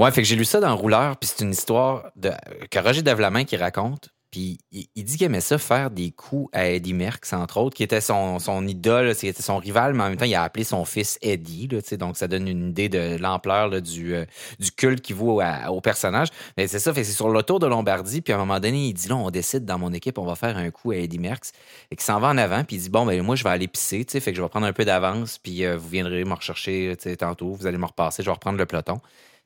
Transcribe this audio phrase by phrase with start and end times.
[0.00, 2.30] Ouais, fait que j'ai lu ça dans Rouleur, puis c'est une histoire de,
[2.70, 4.08] que Roger Davlamin qui raconte.
[4.30, 7.76] Puis il, il dit qu'il aimait ça faire des coups à Eddie Merckx, entre autres,
[7.76, 10.64] qui était son, son idole, c'était son rival, mais en même temps, il a appelé
[10.64, 11.68] son fils Eddie.
[11.68, 14.24] Là, donc, ça donne une idée de l'ampleur du, euh,
[14.58, 16.28] du culte qu'il vaut au personnage.
[16.56, 18.22] Mais c'est ça, fait c'est sur le tour de Lombardie.
[18.22, 20.34] Puis à un moment donné, il dit là, on décide dans mon équipe, on va
[20.34, 21.52] faire un coup à Eddie Merckx.
[21.90, 22.64] Et qu'il s'en va en avant.
[22.64, 24.06] Puis il dit bon, ben moi, je vais aller pisser.
[24.08, 25.36] Fait que je vais prendre un peu d'avance.
[25.36, 27.52] Puis euh, vous viendrez me rechercher tantôt.
[27.52, 28.22] Vous allez me repasser.
[28.22, 28.98] Je vais reprendre le peloton.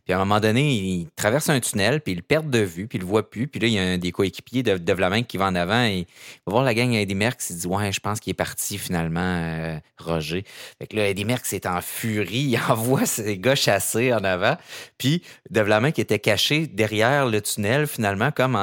[0.04, 2.98] Puis à un moment donné, il traverse un tunnel, puis il perd de vue, puis
[2.98, 3.48] il le voit plus.
[3.48, 5.82] Puis là, il y a un des coéquipiers de, de Vlamin qui va en avant
[5.84, 6.06] et il
[6.46, 7.50] va voir la gang Eddie Merckx.
[7.50, 10.44] Il dit Ouais, je pense qu'il est parti finalement, euh, Roger.
[10.78, 12.44] Fait que là, Eddie Merckx est en furie.
[12.54, 14.56] Il envoie ses gars chasser en avant.
[14.98, 18.56] Puis de qui était caché derrière le tunnel, finalement, comme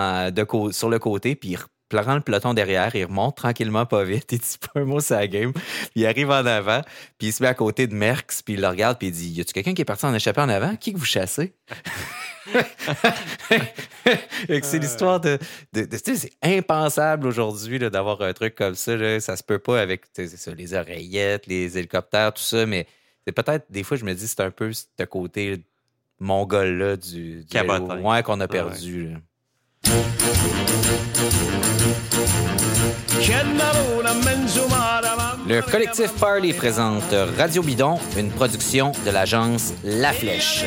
[0.71, 1.57] sur le côté, puis il
[1.97, 5.15] prend le peloton derrière, il remonte tranquillement, pas vite, il dit pas un mot sur
[5.15, 5.53] la game.
[5.95, 6.81] Il arrive en avant,
[7.17, 9.29] puis il se met à côté de Merckx, puis il le regarde, puis il dit
[9.29, 10.75] Y a-tu quelqu'un qui est parti en échappée en avant?
[10.75, 11.53] Qui que vous chassez?
[14.63, 15.37] C'est l'histoire de.
[15.73, 18.95] c'est impensable aujourd'hui d'avoir un truc comme ça.
[18.97, 19.19] Là.
[19.19, 22.87] Ça se peut pas avec ça, les oreillettes, les hélicoptères, tout ça, mais
[23.25, 25.63] c'est peut-être, des fois, je me dis, c'est un peu ce côté
[26.19, 27.57] mongol-là du, du.
[28.01, 29.15] Ouais, qu'on a Ah perdu.
[35.47, 40.63] Le collectif Parley présente Radio Bidon, une production de l'agence La Flèche.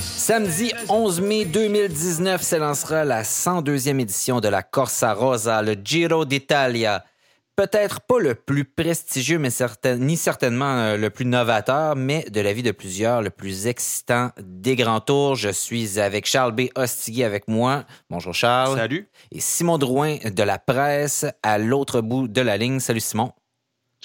[0.00, 7.04] Samedi 11 mai 2019 s'élancera la 102e édition de la Corsa Rosa, le Giro d'Italia.
[7.62, 12.40] Peut-être pas le plus prestigieux, mais certain- ni certainement euh, le plus novateur, mais de
[12.40, 15.34] la vie de plusieurs, le plus excitant des grands tours.
[15.34, 16.68] Je suis avec Charles B.
[16.76, 17.84] Ostigui avec moi.
[18.10, 18.76] Bonjour Charles.
[18.78, 19.08] Salut.
[19.32, 22.78] Et Simon Drouin de la presse à l'autre bout de la ligne.
[22.78, 23.32] Salut Simon.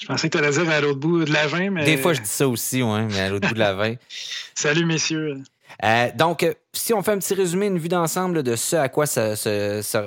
[0.02, 1.84] Je pensais que tu allais dire à l'autre bout de la vin, mais.
[1.84, 3.98] Des fois, je dis ça aussi, ouais, mais à l'autre bout de la veine.
[4.56, 5.36] Salut, messieurs.
[5.82, 8.88] Euh, donc, euh, si on fait un petit résumé, une vue d'ensemble de ce à
[8.88, 9.30] quoi ça,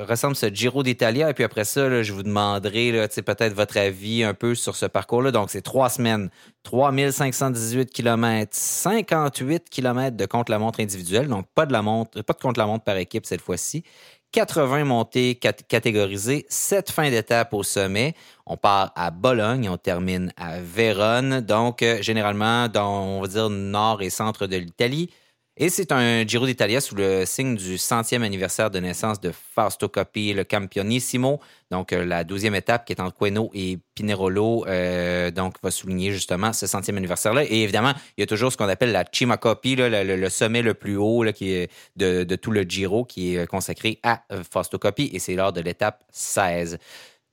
[0.07, 4.34] ressemble ce Giro d'Italia, et puis après ça, je vous demanderai peut-être votre avis un
[4.34, 5.31] peu sur ce parcours-là.
[5.31, 6.29] Donc, c'est trois semaines,
[6.63, 12.84] 3518 km, 58 km de contre-la-montre individuelle, donc pas de la montre, pas de contre-la-montre
[12.84, 13.84] par équipe cette fois-ci.
[14.34, 18.13] 80 montées cat- catégorisées, 7 fins d'étape au sommet.
[18.46, 23.28] On part à Bologne, et on termine à Vérone, donc euh, généralement dans, on va
[23.28, 25.09] dire, nord et centre de l'Italie.
[25.59, 29.90] Et c'est un Giro d'Italia sous le signe du centième anniversaire de naissance de Fausto
[29.90, 31.40] Coppi, le Campionissimo.
[31.72, 36.12] Donc, euh, la douzième étape qui est entre Queno et Pinerolo, euh, donc, va souligner
[36.12, 37.44] justement ce centième anniversaire-là.
[37.46, 40.62] Et évidemment, il y a toujours ce qu'on appelle la Cima Coppi, là, le, sommet
[40.62, 45.09] le plus haut de, de tout le Giro, qui est consacré à Fausto Coppi.
[45.12, 46.78] Et c'est lors de l'étape 16.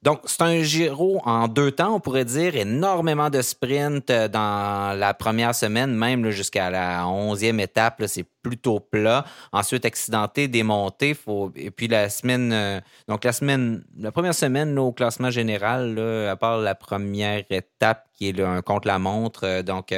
[0.04, 2.56] Donc, c'est un Giro en deux temps, on pourrait dire.
[2.56, 8.80] Énormément de sprint euh, dans la première semaine, même jusqu'à la onzième étape, c'est plutôt
[8.80, 9.24] plat.
[9.50, 11.14] Ensuite, accidenté, démonté.
[11.14, 11.50] Faut...
[11.56, 16.32] Et puis la semaine, euh, donc la semaine, la première semaine au classement général, là,
[16.32, 19.94] à part la première étape qui est un contre-la-montre, euh, donc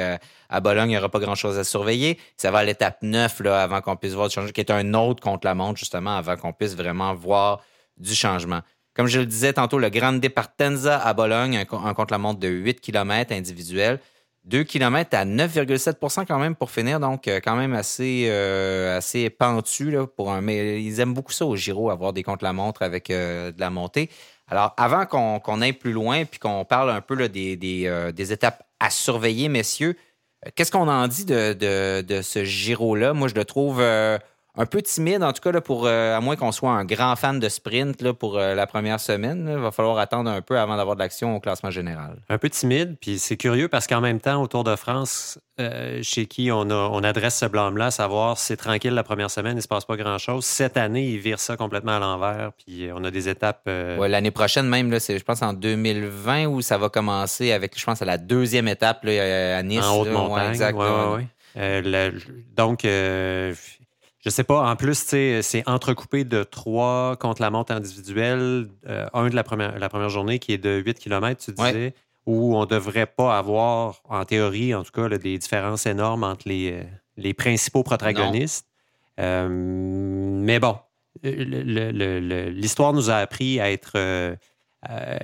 [0.49, 2.17] à Bologne, il n'y aura pas grand-chose à surveiller.
[2.37, 4.93] Ça va à l'étape 9 là, avant qu'on puisse voir du changement, qui est un
[4.93, 7.59] autre contre-la-montre, justement, avant qu'on puisse vraiment voir
[7.97, 8.61] du changement.
[8.97, 12.81] Comme je le disais tantôt, le Grande Partenza à Bologne, un, un contre-la-montre de 8
[12.81, 13.99] km individuel.
[14.45, 19.29] 2 km à 9,7% quand même pour finir, donc euh, quand même assez, euh, assez
[19.29, 19.91] pentu.
[19.91, 23.51] Là, pour un, mais ils aiment beaucoup ça au Giro, avoir des contre-la-montre avec euh,
[23.51, 24.09] de la montée.
[24.47, 28.89] Alors, avant qu'on aille plus loin puis qu'on parle un peu des, des, étapes à
[28.89, 29.95] surveiller, messieurs,
[30.55, 33.13] qu'est-ce qu'on en dit de, de, de ce Giro-là?
[33.13, 33.81] Moi, je le trouve
[34.57, 37.15] un peu timide, en tout cas, là, pour, euh, à moins qu'on soit un grand
[37.15, 39.47] fan de sprint là, pour euh, la première semaine.
[39.51, 42.17] Il va falloir attendre un peu avant d'avoir de l'action au classement général.
[42.29, 45.99] Un peu timide, puis c'est curieux parce qu'en même temps, au Tour de France, euh,
[46.03, 49.57] chez qui on, a- on adresse ce blâme-là, savoir c'est tranquille la première semaine, il
[49.57, 50.43] ne se passe pas grand-chose.
[50.45, 53.61] Cette année, ils virent ça complètement à l'envers, puis on a des étapes.
[53.67, 57.77] Ouais, L'année prochaine, même, là, c'est, je pense en 2020 où ça va commencer avec,
[57.79, 59.83] je pense, à la deuxième étape là, à Nice.
[59.85, 60.13] en haute là.
[60.13, 60.49] Ouais, montagne.
[60.49, 61.27] exact, ouais,
[62.55, 63.53] donc, euh,
[64.27, 64.69] je sais pas.
[64.69, 68.67] En plus, c'est entrecoupé de trois contre la montre individuelle.
[68.87, 71.71] Euh, un de la première, la première journée qui est de 8 km, tu Ouais.
[71.71, 71.93] disais,
[72.25, 76.49] où on devrait pas avoir, en théorie, en tout cas, là, des différences énormes entre
[76.49, 76.83] les, euh,
[77.15, 78.67] les principaux protagonistes.
[79.21, 80.75] Euh, mais bon,
[81.23, 84.35] l'histoire nous a appris à être euh,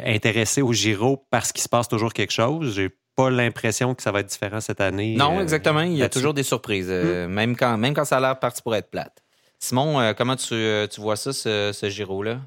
[0.05, 2.73] intéressés au Giro parce qu'il se passe toujours quelque chose.
[2.75, 5.15] J'ai pas l'impression que ça va être différent cette année.
[5.15, 5.81] Non, euh, exactement.
[5.81, 8.61] Il y a toujours des surprises, euh, même, quand, même quand ça a l'air parti
[8.61, 9.23] pour être plate.
[9.59, 12.41] Simon, euh, comment tu, euh, tu vois ça, ce, ce Giro-là?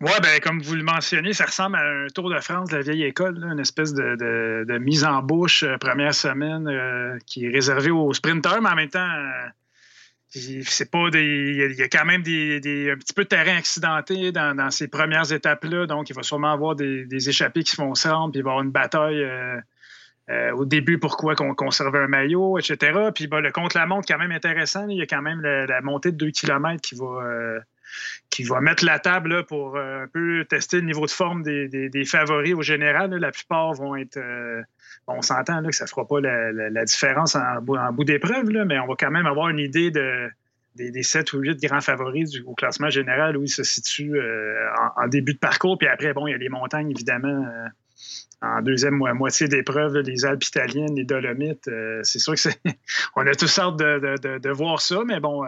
[0.00, 2.82] Oui, ben, comme vous le mentionnez, ça ressemble à un Tour de France de la
[2.82, 7.90] vieille école, une espèce de, mise en bouche euh, première semaine euh, qui est réservée
[7.90, 9.08] aux sprinteurs, mais en même temps,
[10.32, 11.68] c'est pas des.
[11.70, 15.30] Il y, a quand même des, un petit peu de terrain accidenté dans, ces premières
[15.32, 18.50] étapes-là, donc il va sûrement avoir des, échappées qui se font ensemble, puis il va
[18.50, 19.26] y avoir une bataille.
[20.54, 23.10] au début, pourquoi qu'on conservait un maillot, etc.
[23.14, 24.88] Puis le contre-la-montre, quand même intéressant.
[24.88, 27.62] Il y a quand même la, montée de 2 km qui va,
[28.30, 32.04] qui va mettre la table pour euh, un peu tester le niveau de forme des,
[32.04, 33.14] favoris au général.
[33.14, 34.18] La plupart vont être.
[35.08, 38.86] Euh, on s'entend que ça ne fera pas la, différence en, bout, d'épreuve, mais on
[38.86, 40.28] va quand même avoir une idée de,
[40.76, 44.66] des, sept ou huit grands favoris au classement général où ils se situent euh,
[44.96, 45.78] en, début de parcours.
[45.78, 47.46] Puis après, bon, il y a les montagnes, évidemment.
[48.40, 51.70] en deuxième moitié d'épreuve, les Alpes italiennes, les Dolomites,
[52.02, 52.60] c'est sûr que c'est.
[53.16, 55.44] on a toutes sortes de, voir ça, mais bon,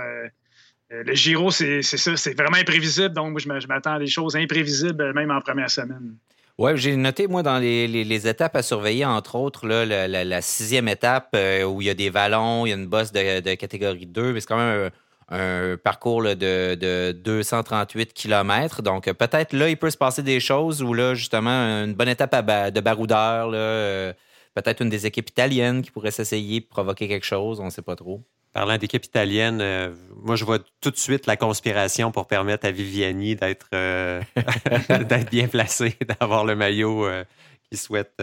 [0.93, 3.15] euh, le Giro, c'est ça, c'est vraiment imprévisible.
[3.15, 6.17] Donc, moi, je m'attends à des choses imprévisibles, même en première semaine.
[6.56, 11.65] Oui, j'ai noté, moi, dans les, étapes à surveiller, entre autres, la, sixième étape euh,
[11.65, 14.41] où il y a des vallons, il y a une bosse de, catégorie 2, mais
[14.41, 14.91] c'est quand même
[15.31, 18.83] un, parcours de, 238 km.
[18.83, 22.33] Donc, peut-être là, il peut se passer des choses où là, justement, une bonne étape
[22.73, 24.12] de baroudeur, euh,
[24.55, 27.97] peut-être une des équipes italiennes qui pourrait s'essayer provoquer quelque chose, on ne sait pas
[27.97, 28.23] trop.
[28.55, 29.93] Parlant d'équipe italienne, euh,
[30.23, 34.23] moi, je vois tout de suite la conspiration pour permettre à Viviani d'être euh,
[35.33, 37.25] bien placé, d'avoir le maillot euh,
[37.69, 38.23] qu'il souhaite,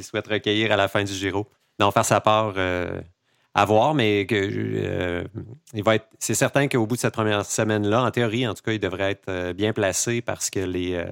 [0.00, 1.46] souhaite recueillir à la fin du Giro.
[1.78, 2.54] Non, faire sa part
[3.54, 6.06] à voir, mais il va être.
[6.18, 9.10] C'est certain qu'au bout de cette première semaine-là, en théorie, en tout cas, il devrait
[9.10, 11.04] être bien placé parce que les,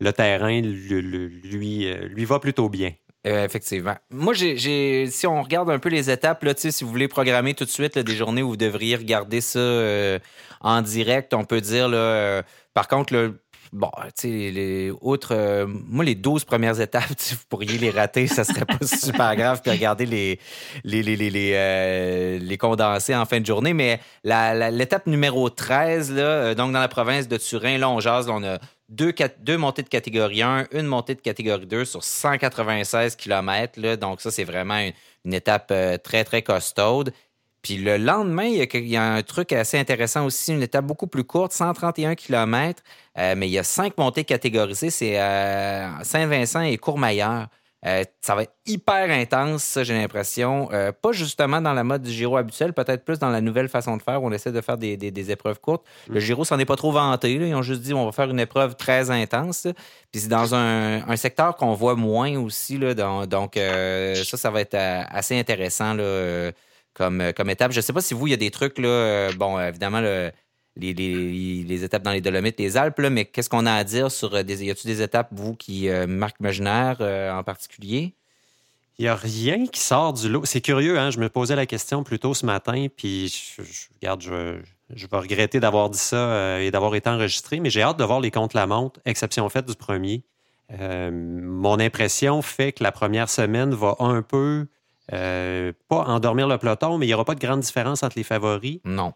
[0.00, 2.92] le terrain lui, lui va plutôt bien.
[3.26, 3.96] Euh, effectivement.
[4.10, 7.64] Moi, j'ai, si on regarde un peu les étapes, là, si vous voulez programmer tout
[7.64, 10.20] de suite des journées où vous devriez regarder ça euh,
[10.60, 12.42] en direct, on peut dire, là, euh,
[12.72, 13.40] par contre, le
[13.72, 18.44] bon, tu sais, les, outre, moi, les 12 premières étapes, vous pourriez les rater, ça
[18.44, 20.38] serait pas super grave, puis regarder les,
[20.84, 23.74] les, les, les, les condensés en fin de journée.
[23.74, 28.44] Mais l'étape numéro 13, là, donc dans la province de Turin, là, on jase, on
[28.44, 33.96] a deux, montées de catégorie 1, une montée de catégorie 2 sur 196 km.
[33.96, 34.78] Donc, ça, c'est vraiment
[35.24, 37.12] une, étape euh, très, très costaude.
[37.62, 41.24] Puis le lendemain, il y, a, un truc assez intéressant aussi, une étape beaucoup plus
[41.24, 42.80] courte, 131 km,
[43.18, 44.90] euh, mais il y a cinq montées catégorisées.
[44.90, 47.48] C'est euh, Saint-Vincent et Courmayeur.
[47.84, 50.68] Euh, ça va être hyper intense, j'ai l'impression.
[50.72, 53.96] Euh, pas justement dans la mode du Giro habituel, peut-être plus dans la nouvelle façon
[53.96, 55.86] de faire où on essaie de faire des, épreuves courtes.
[56.08, 56.20] Le mm.
[56.20, 57.32] Giro s'en est pas trop vanté.
[57.32, 59.68] Ils ont juste dit on va faire une épreuve très intense.
[60.10, 62.78] Puis c'est dans un, secteur qu'on voit moins aussi.
[62.78, 62.94] Là,
[63.26, 65.96] donc euh, ça, ça va être assez intéressant
[66.94, 67.72] comme, comme étape.
[67.72, 70.32] Je sais pas si vous, il y a des trucs, là, bon, évidemment, le
[70.76, 74.42] les, étapes dans les Dolomites, les Alpes, mais qu'est-ce qu'on a à dire sur euh,
[74.42, 74.64] des.
[74.64, 78.14] Y a-t-il des étapes, vous, qui euh, marquent imaginaire euh, en particulier?
[78.98, 80.44] Il n'y a rien qui sort du lot.
[80.44, 81.10] C'est curieux, hein?
[81.10, 83.62] Je me posais la question plus tôt ce matin, puis je,
[84.00, 88.04] regarde, je, vais regretter d'avoir dit ça et d'avoir été enregistré, mais j'ai hâte de
[88.04, 90.22] voir les comptes la montre, exception faite du premier.
[90.80, 94.66] mon impression fait que la première semaine va un peu,
[95.08, 98.80] pas endormir le peloton, mais il n'y aura pas de grande différence entre les favoris.
[98.86, 99.12] Non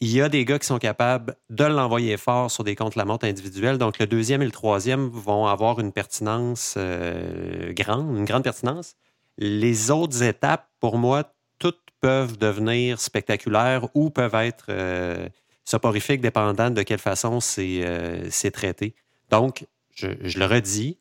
[0.00, 3.04] il y a des gars qui sont capables de l'envoyer fort sur des comptes la
[3.04, 3.78] montre individuels.
[3.78, 8.96] Donc, le deuxième et le troisième vont avoir une pertinence euh, grande, une grande pertinence.
[9.38, 15.28] Les autres étapes, pour moi, toutes peuvent devenir spectaculaires ou peuvent être euh,
[15.64, 18.94] soporifiques, dépendant de quelle façon c'est euh, traité.
[19.30, 20.98] Donc, je, je, le redis,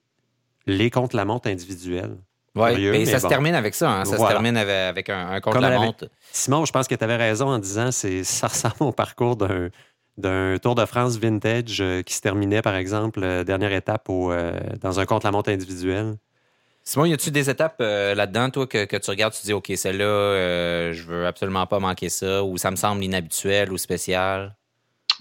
[0.67, 2.17] les comptes la montre individuels
[2.55, 3.89] oui, et ça se termine avec ça.
[3.89, 4.05] Hein.
[4.05, 6.09] Ça se termine avec, un, un contre-la-montre.
[6.31, 9.37] Simon, je pense que tu avais raison en disant que ça ressemble au parcours
[10.17, 14.59] d'un Tour de France vintage euh, qui se terminait, par exemple, euh, dernière étape euh,
[14.81, 16.15] dans un contre-la-montre individuel.
[16.83, 21.03] Simon, y a-tu des étapes là-dedans, toi, que, tu regardes, tu dis, OK, celle-là, je
[21.03, 24.55] veux absolument pas manquer ça, ou ça me semble inhabituel ou spécial?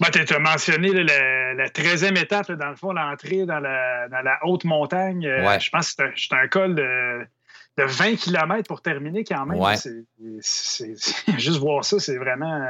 [0.01, 5.27] Ben, tu as mentionné la, 13e étape, dans le fond, l'entrée dans la, haute montagne.
[5.27, 7.27] Euh, je pense que c'est un, col de,
[7.77, 9.61] 20 km pour terminer quand même.
[10.41, 10.95] C'est,
[11.37, 12.63] juste voir ça, c'est vraiment.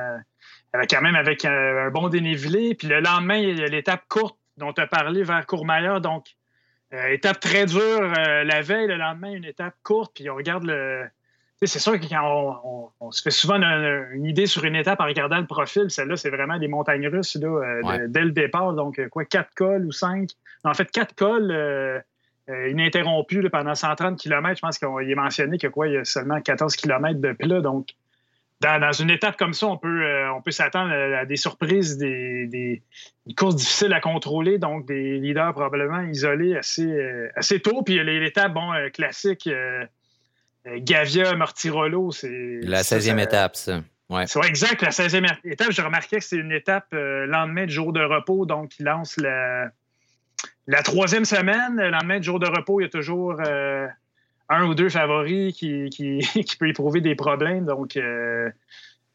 [0.74, 2.76] Euh, quand même avec un, bon dénivelé.
[2.76, 6.02] Puis le lendemain, il y a l'étape courte dont tu as parlé vers Courmayeur.
[6.02, 6.26] Donc,
[6.94, 10.12] euh, étape très dure la veille, le lendemain, une étape courte.
[10.16, 11.06] Puis on regarde le
[11.68, 15.40] c'est sûr que quand on, se fait souvent une, idée sur une étape en regardant
[15.40, 18.74] le profil, celle-là, c'est vraiment des montagnes russes euh, dès le départ.
[18.74, 20.30] Donc, euh, quoi, quatre cols ou cinq?
[20.64, 22.00] En fait, quatre cols euh,
[22.48, 24.56] ininterrompus pendant 130 km.
[24.56, 27.62] Je pense qu'il est mentionné que quoi, il y a seulement 14 km de plat.
[27.62, 27.94] Donc,
[28.62, 32.48] dans, une étape comme ça, on peut, euh, on peut s'attendre à, des surprises, des,
[32.48, 32.84] des,
[33.36, 37.82] courses difficiles à contrôler, donc des leaders probablement isolés assez, euh, assez tôt.
[37.82, 39.50] Puis l'étape, bon, euh, classique,
[40.66, 42.60] Gavia, Mortirolo, c'est.
[42.64, 43.82] La 16e étape, ça.
[44.10, 44.28] Ouais.
[44.28, 45.72] C'est exact, la 16e étape.
[45.72, 49.70] J'ai remarqué que c'est une étape lendemain de jour de repos, donc il lance la,
[50.68, 51.78] la troisième semaine.
[51.78, 53.42] Le lendemain de jour de repos, il y a toujours
[54.52, 57.66] un ou deux favoris qui, qui, qui peut éprouver des problèmes.
[57.66, 58.50] Donc, euh,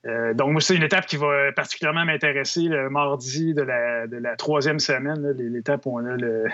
[0.06, 4.16] euh, donc moi, c'est une étape qui va particulièrement m'intéresser le mardi de la, de
[4.16, 6.46] la troisième semaine, l'étape où on a le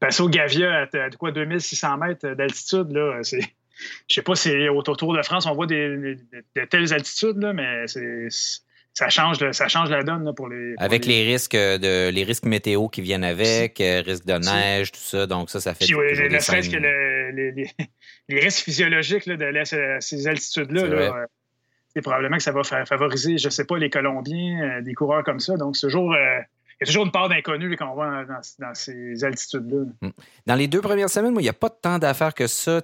[0.00, 2.90] Passo Gavia à, quoi 2600 mètres d'altitude.
[2.92, 3.40] Là, c'est,
[4.08, 7.86] je sais pas si autour de France on voit des, de telles altitudes, là, mais
[7.86, 8.28] c'est
[8.94, 10.74] ça change, ça change la donne pour les.
[10.78, 11.24] avec les...
[11.24, 15.26] risques de les risques météo qui viennent avec, euh, risques de neige, tout ça.
[15.26, 15.86] Donc ça, ça fait.
[15.86, 16.76] Puis, oui, ne serait-ce que
[18.28, 20.86] les, risques physiologiques là, de ces altitudes-là.
[20.86, 21.26] Là,
[21.88, 24.92] c'est euh, probablement que ça va favoriser, je ne sais pas, les Colombiens, euh, des
[24.92, 25.56] coureurs comme ça.
[25.56, 26.14] Donc, ce jour,
[26.82, 29.84] y a toujours une part d'inconnu quand on va dans, ces altitudes-là.
[30.00, 30.12] Mm.
[30.46, 32.80] Dans les deux premières semaines, il n'y a pas tant d'affaires que ça.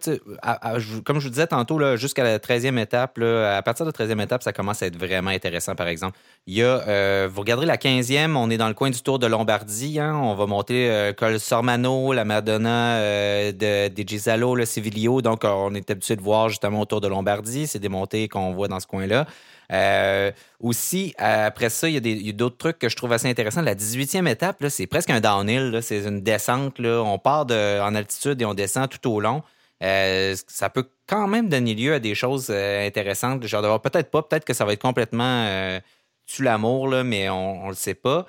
[1.04, 4.42] comme je vous disais tantôt, jusqu'à la 13e étape, à partir de la 13e étape,
[4.42, 6.18] ça commence à être vraiment intéressant, par exemple.
[6.46, 9.18] Il y a, euh, vous regarderez la 15e, on est dans le coin du Tour
[9.18, 9.98] de Lombardie.
[9.98, 10.14] Hein.
[10.14, 15.22] on va monter euh, Col Sormano, la Madonna euh, de, Gisalo, le Civilio.
[15.22, 17.66] Donc, on est habitué de voir justement au Tour de Lombardie.
[17.66, 19.26] C'est des montées qu'on voit dans ce coin-là.
[19.70, 23.62] Euh, aussi, après ça, il y a d'autres trucs que je trouve assez intéressants.
[23.62, 25.78] La 18e étape, c'est presque un downhill.
[25.82, 26.78] C'est une descente.
[26.78, 27.02] Là.
[27.02, 29.42] On part de, en altitude et on descend tout au long.
[29.82, 33.46] Euh, ça peut quand même donner lieu à des choses euh, intéressantes.
[33.46, 35.80] Genre, peut-être pas, peut-être que ça va être complètement euh,
[36.26, 38.26] tu l'amour, mais on ne le sait pas.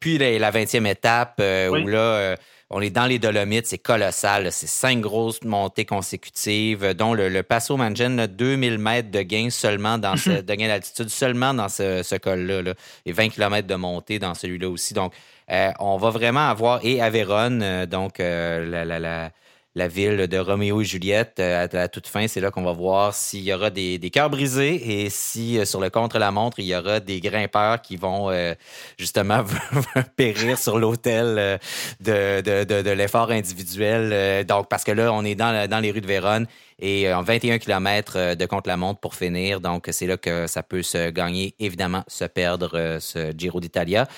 [0.00, 2.36] puis la, 20e étape, où là,
[2.70, 4.52] on est dans les Dolomites, c'est colossal.
[4.52, 10.16] C'est cinq grosses montées consécutives, dont le, Passo Mangen, 2000 mètres de gain seulement dans
[10.16, 12.74] ce, de gain d'altitude seulement dans ce, col-là.
[13.06, 14.94] Et 20 km de montée dans celui-là aussi.
[14.94, 15.12] Donc,
[15.50, 19.30] euh, on va vraiment avoir, et à Vérone, euh, donc euh, la, la, la
[19.76, 22.26] la ville de Roméo et Juliette euh, à toute fin.
[22.26, 25.80] C'est là qu'on va voir s'il y aura des, cœurs brisés et si euh, sur
[25.80, 28.54] le contre-la-montre, il y aura des grimpeurs qui vont euh,
[28.98, 29.44] justement
[30.16, 31.60] périr sur l'hôtel
[32.00, 34.44] de, l'effort individuel.
[34.44, 36.46] donc, parce que là, on est dans, dans les rues de Vérone
[36.80, 39.60] et en 21 km de contre-la-montre pour finir.
[39.60, 44.08] Donc, c'est là que ça peut se gagner, évidemment, se perdre ce Giro d'Italia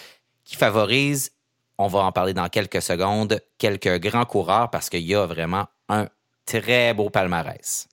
[0.44, 1.30] qui favorise
[1.78, 3.40] on va en parler dans quelques secondes.
[3.58, 6.08] Quelques grands coureurs parce qu'il y a vraiment un
[6.46, 7.88] très beau palmarès.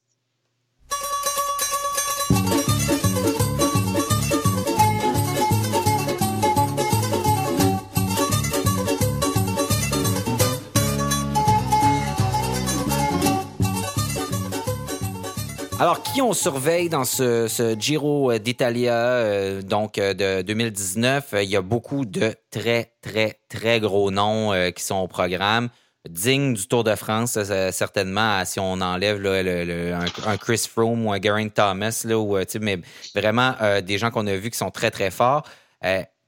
[15.79, 21.35] Alors, qui on surveille dans ce, Giro d'Italia euh, donc euh, de 2019?
[21.41, 25.69] Il y a beaucoup de très, très, très gros noms euh, qui sont au programme.
[26.09, 27.37] Digne du Tour de France,
[27.71, 32.79] certainement, si on enlève un, Chris Froome ou un Geraint Thomas, là, ou, mais
[33.13, 33.53] vraiment
[33.85, 35.43] des gens qu'on a vus qui sont très, très forts.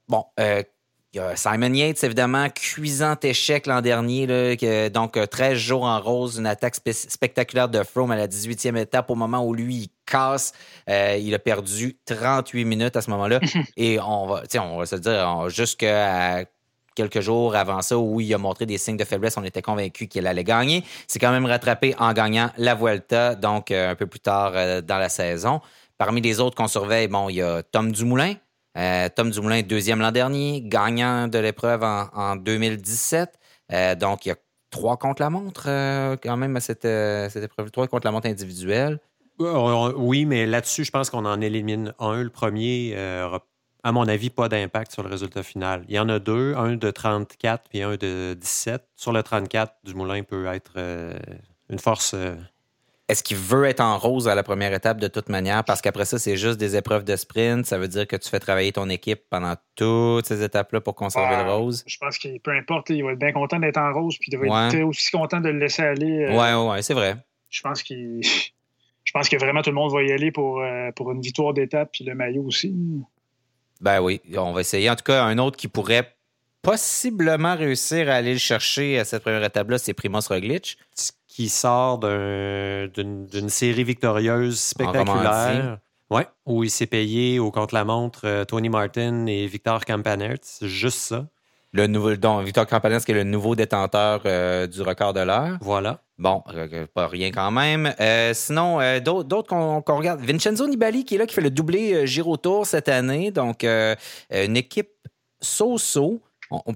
[0.08, 0.24] bon,
[1.14, 4.26] il y a Simon Yates, évidemment, cuisant échec l'an dernier.
[4.26, 8.78] Là, donc, 13 euh, jours en rose, une attaque spectaculaire de Froome à la 18e
[8.78, 10.54] étape au moment où lui, il casse.
[10.88, 13.40] Euh, il a perdu 38 minutes à ce moment-là.
[13.76, 16.46] Et on va, on va se dire, jusqu'à
[16.94, 20.08] quelques jours avant ça, où il a montré des signes de faiblesse, on était convaincu
[20.08, 20.82] qu'il allait gagner.
[21.08, 24.52] C'est quand même rattrapé en gagnant la Vuelta, donc euh, un peu plus tard
[24.82, 25.60] dans la saison.
[25.98, 28.34] Parmi les autres qu'on surveille, bon, il y a Tom Dumoulin,
[28.76, 33.38] euh, Tom Dumoulin, deuxième l'an dernier, gagnant de l'épreuve en, 2017.
[33.72, 34.36] Euh, donc, il y a
[34.70, 38.98] trois contre la montre euh, quand même à cette, épreuve, trois contre la montre individuelle.
[39.38, 42.22] Oui, mais là-dessus, je pense qu'on en élimine un.
[42.22, 42.94] Le premier,
[43.82, 45.84] à mon avis, pas d'impact sur le résultat final.
[45.88, 48.84] Il y en a deux, un de 34 et un de 17.
[48.94, 50.78] Sur le 34, Dumoulin peut être
[51.68, 52.14] une force
[53.12, 55.64] est-ce qu'il veut être en rose à la première étape de toute manière?
[55.64, 57.66] Parce qu'après ça, c'est juste des épreuves de sprint.
[57.66, 61.44] Ça veut dire que tu fais travailler ton équipe pendant toutes ces étapes-là pour conserver
[61.44, 61.84] le rose?
[61.86, 64.38] Je pense qu'il peu importe, il va être bien content d'être en rose, puis il
[64.38, 66.26] va être aussi content de le laisser aller.
[66.28, 67.16] Oui, euh, ouais, ouais, c'est vrai.
[67.50, 68.20] Je pense qu'il.
[69.04, 71.52] Je pense que vraiment tout le monde va y aller pour, euh, pour une victoire
[71.52, 72.72] d'étape, puis le maillot aussi.
[73.80, 74.88] Ben oui, on va essayer.
[74.88, 76.14] En tout cas, un autre qui pourrait
[76.62, 80.78] possiblement réussir à aller le chercher à cette première étape-là, c'est Primoz Roglic
[81.26, 85.78] qui sort d'une série victorieuse spectaculaire.
[86.10, 90.36] Ouais, où il s'est payé au contre-la-montre euh, Tony Martin et Victor Campanert.
[90.42, 91.26] C'est juste ça.
[91.72, 95.56] Le nouveau, donc, Victor Campanert, qui est le nouveau détenteur euh, du record de l'heure.
[95.62, 96.00] Voilà.
[96.18, 96.42] Bon,
[96.92, 97.94] pas rien quand même.
[98.34, 100.20] sinon, d'autres qu'on regarde.
[100.20, 103.30] Vincenzo Nibali qui est là, qui fait le doublé Giro Tour cette année.
[103.30, 104.90] Donc, une équipe
[105.40, 106.20] so-so.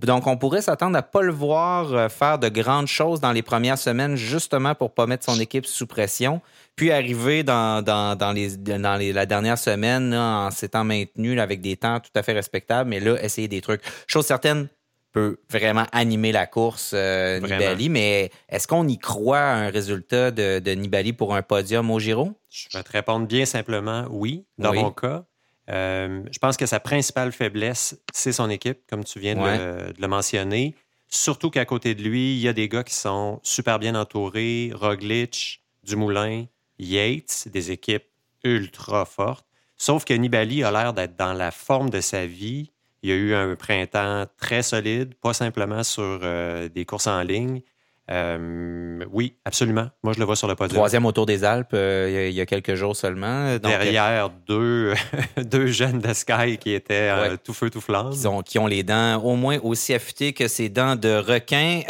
[0.02, 3.42] Donc, on pourrait s'attendre à ne pas le voir faire de grandes choses dans les
[3.42, 6.40] premières semaines, justement pour ne pas mettre son équipe sous pression
[6.76, 11.76] puis arriver dans, dans, les, dans les, la dernière semaine en s'étant maintenu avec des
[11.76, 13.80] temps tout à fait respectables, mais là, essayer des trucs.
[14.06, 14.68] Chose certaine,
[15.12, 20.30] peut vraiment animer la course euh, Nibali, mais est-ce qu'on y croit à un résultat
[20.30, 22.33] de, Nibali pour un podium au Giro?
[22.50, 25.25] Je vais te répondre bien simplement oui, dans mon cas.
[25.69, 29.93] Euh, je pense que sa principale faiblesse, c'est son équipe, comme tu viens de, le,
[29.93, 30.75] de le mentionner.
[31.09, 34.73] Surtout qu'à côté de lui, il y a des gars qui sont super bien entourés,
[34.75, 36.47] Roglic, Dumoulin,
[36.79, 38.07] Yates, des équipes
[38.45, 39.47] ultra fortes.
[39.77, 42.71] Sauf que Nibali a l'air d'être dans la forme de sa vie.
[43.03, 47.23] Il y a eu un printemps très solide, pas simplement sur euh, des courses en
[47.23, 47.61] ligne,
[48.09, 49.89] euh, oui, absolument.
[50.05, 50.77] Moi, je le vois sur le podium.
[50.77, 53.57] Troisième autour des Alpes, euh, il y a quelques jours seulement.
[53.59, 54.95] Derrière deux,
[55.37, 58.11] deux jeunes de Sky qui étaient euh, tout feu, tout flamme.
[58.11, 61.81] Qui ont, qui ont, les dents au moins aussi affûtées que ces dents de requin.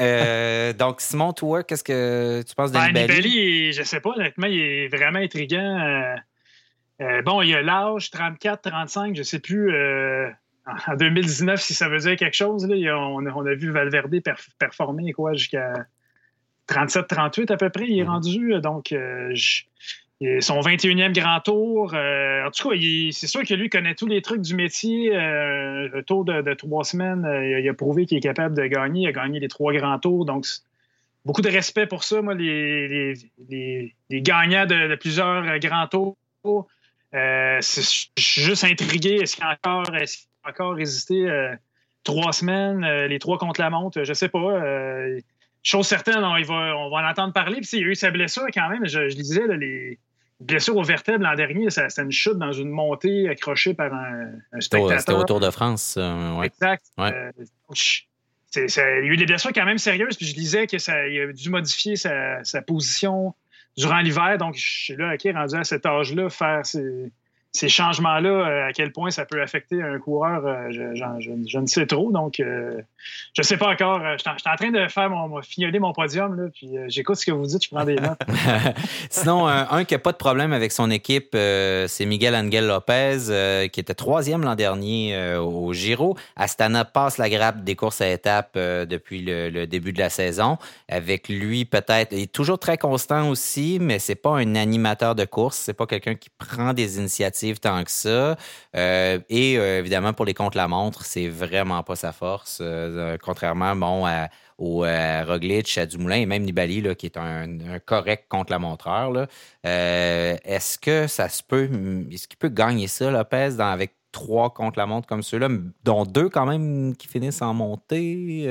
[0.79, 3.09] donc, Simon, toi, qu'est-ce que tu penses de ben, Nibali?
[3.09, 6.15] Nibali, je sais pas, honnêtement, il est vraiment intriguant.
[7.27, 9.71] bon, il a l'âge, 34, 35, je sais plus
[10.89, 14.17] en 2019, si ça veut dire quelque chose, là, on, a, vu Valverde
[14.59, 15.87] performer quoi jusqu'à
[16.69, 18.11] 37-38 à peu près, il est mhm.
[18.11, 18.55] rendu.
[18.55, 19.35] Euh, donc, euh,
[20.41, 21.93] son 21e grand tour.
[21.95, 22.77] Euh, en tout cas,
[23.13, 25.11] c'est sûr que lui connaît tous les trucs du métier.
[25.13, 29.03] le tour de, trois semaines, il, a prouvé qu'il est capable de gagner.
[29.03, 30.25] Il a gagné les trois grands tours.
[30.25, 30.47] Donc,
[31.27, 32.23] beaucoup de respect pour ça.
[32.23, 33.15] Moi, les,
[34.11, 36.17] gagnants de, plusieurs grands tours,
[37.13, 39.17] je suis juste intrigué.
[39.17, 41.29] Est-ce qu'il a encore, est encore résisté
[42.05, 44.03] trois semaines, les trois contre la montre?
[44.03, 44.63] Je sais pas
[45.67, 47.61] chose certaine, on, va, on va en entendre parler.
[47.61, 48.87] Puis, il y a eu sa blessure quand même.
[48.87, 49.99] Je, je disais, les
[50.41, 54.31] blessures aux vertèbres l'an dernier, c'était une chute dans une montée accrochée par un,
[54.61, 55.01] spectateur.
[55.01, 55.97] C'était au Tour de France.
[55.99, 56.85] Euh, exact.
[56.99, 57.33] Euh,
[58.55, 60.17] il y a eu des blessures quand même sérieuses.
[60.17, 63.35] Puis je disais qu'il a dû modifier sa, sa position
[63.77, 64.39] durant l'hiver.
[64.39, 67.11] Donc, je suis là, OK, rendu à cet âge-là, faire ses
[67.57, 71.87] ces changements-là, euh, à quel point ça peut affecter un coureur, euh, je, ne sais
[71.87, 72.13] trop.
[72.13, 72.83] Donc, euh,
[73.33, 74.01] je ne sais pas encore.
[74.01, 77.33] Je suis en train de faire mon, fignoler mon podium, là, puis j'écoute ce que
[77.33, 78.21] vous dites, je prends des notes.
[79.11, 83.81] Sinon, un, qui n'a pas de problème avec son équipe, c'est Miguel Angel Lopez, qui
[83.81, 86.17] était troisième l'an dernier au Giro.
[86.37, 90.59] Astana passe la grappe des courses à étapes depuis le, début de la saison.
[90.89, 95.25] Avec lui, peut-être, il est toujours très constant aussi, mais c'est pas un animateur de
[95.25, 98.37] course, c'est pas quelqu'un qui prend des initiatives tant que ça.
[98.75, 102.59] Euh, et euh, évidemment, pour les contre-la-montre, c'est vraiment pas sa force.
[102.61, 104.29] Euh, contrairement bon, à,
[104.59, 109.29] au Roglic, à Dumoulin et même Nibali, là, qui est un, correct contre-la-montreur.
[109.63, 111.69] est-ce que ça se peut.
[112.11, 115.49] Est-ce qu'il peut gagner ça, Lopez, avec trois contre-la-montre comme ceux-là,
[115.85, 118.45] dont deux quand même qui finissent en montée?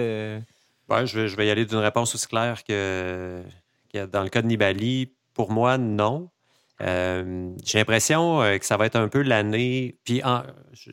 [0.87, 3.43] Je, vais, je vais y aller d'une réponse aussi claire que
[4.03, 5.11] dans le cas de Nibali.
[5.33, 6.29] Pour moi, non.
[6.81, 9.97] Euh, j'ai l'impression euh, que ça va être un peu l'année.
[10.03, 10.21] Puis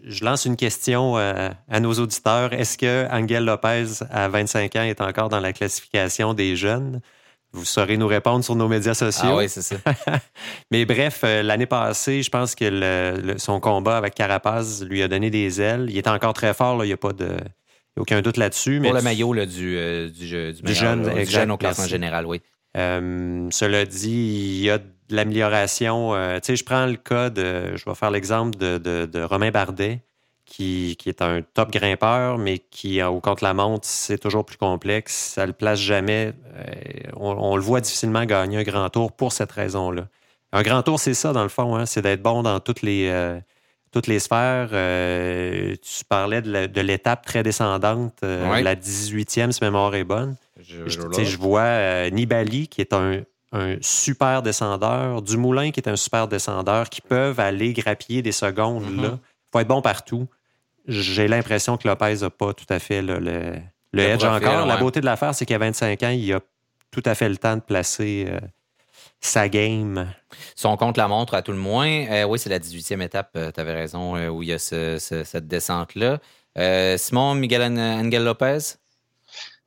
[0.04, 2.52] je lance une question euh, à nos auditeurs.
[2.52, 7.00] Est-ce que Angel Lopez, à 25 ans, est encore dans la classification des jeunes?
[7.54, 9.28] Vous saurez nous répondre sur nos médias sociaux.
[9.32, 9.76] Ah oui, c'est ça.
[10.70, 15.60] Mais bref, l'année passée, je pense que son combat avec Carapaz lui a donné des
[15.60, 15.86] ailes.
[15.90, 17.36] Il est encore très fort, il n'y a pas de.
[17.98, 18.80] aucun doute là-dessus.
[18.82, 19.76] Pour le maillot du,
[20.10, 22.40] du, jeune, jeune au classement général, oui.
[22.74, 24.78] cela dit, il y a
[25.14, 26.14] l'amélioration.
[26.14, 30.00] Euh, tu sais, je prends le cas de, je vais faire l'exemple de, Romain Bardet,
[30.44, 35.14] qui, est un top grimpeur, mais qui, au contre-la-montre, c'est toujours plus complexe.
[35.34, 36.32] Ça le place jamais.
[36.54, 40.08] Euh, on, le voit difficilement gagner un grand tour pour cette raison-là.
[40.52, 43.08] Un grand tour, c'est ça, dans le fond, hein, c'est d'être bon dans toutes les,
[43.08, 43.40] euh,
[43.92, 44.68] toutes les sphères.
[44.68, 50.36] tu parlais de l'étape très descendante, la 18e, si mémoire est bonne.
[50.60, 53.22] Je, je vois Nibali, qui est un,
[53.52, 58.32] un super descendeur, du moulin qui est un super descendeur, qui peuvent aller grappiller des
[58.32, 58.84] secondes.
[58.88, 59.18] Il mhm.
[59.52, 60.26] faut être bon partout.
[60.88, 64.66] J'ai l'impression que Lopez n'a pas tout à fait le, le, edge encore.
[64.66, 66.40] La beauté de l'affaire, c'est qu'à 25 ans, il a
[66.90, 68.40] tout à fait le temps de placer euh,
[69.20, 70.12] sa game.
[70.56, 72.06] Son compte la montre à tout le moins.
[72.10, 75.46] Euh, oui, c'est la 18e étape, euh, tu avais raison, où il y a cette
[75.46, 76.18] descente-là.
[76.96, 78.76] Simon, Miguel Angel Lopez?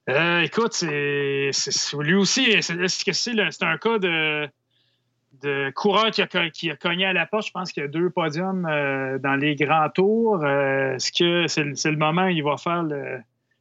[0.09, 1.51] Euh, écoute, c'est,
[1.99, 7.25] lui aussi, est-ce que c'est, un cas de, coureur qui a, qui cogné à la
[7.25, 7.47] porte?
[7.47, 10.43] Je pense qu'il y a deux podiums euh, dans les grands tours.
[10.43, 12.83] Euh, est-ce que c'est, le moment où il va faire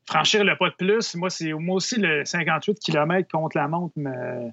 [0.07, 1.14] franchir le pas de plus?
[1.14, 4.50] Moi, c'est moi aussi le 58 km contre la montre me,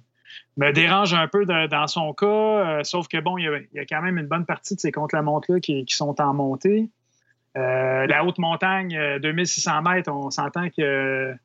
[0.56, 2.86] me dérange un peu dans son cas.
[2.86, 5.84] sauf que bon, il y, a, quand même une bonne partie de ces contre-la-montre-là qui,
[5.90, 6.90] sont en montée.
[7.54, 11.36] la haute montagne, 2600 mètres, on s'entend que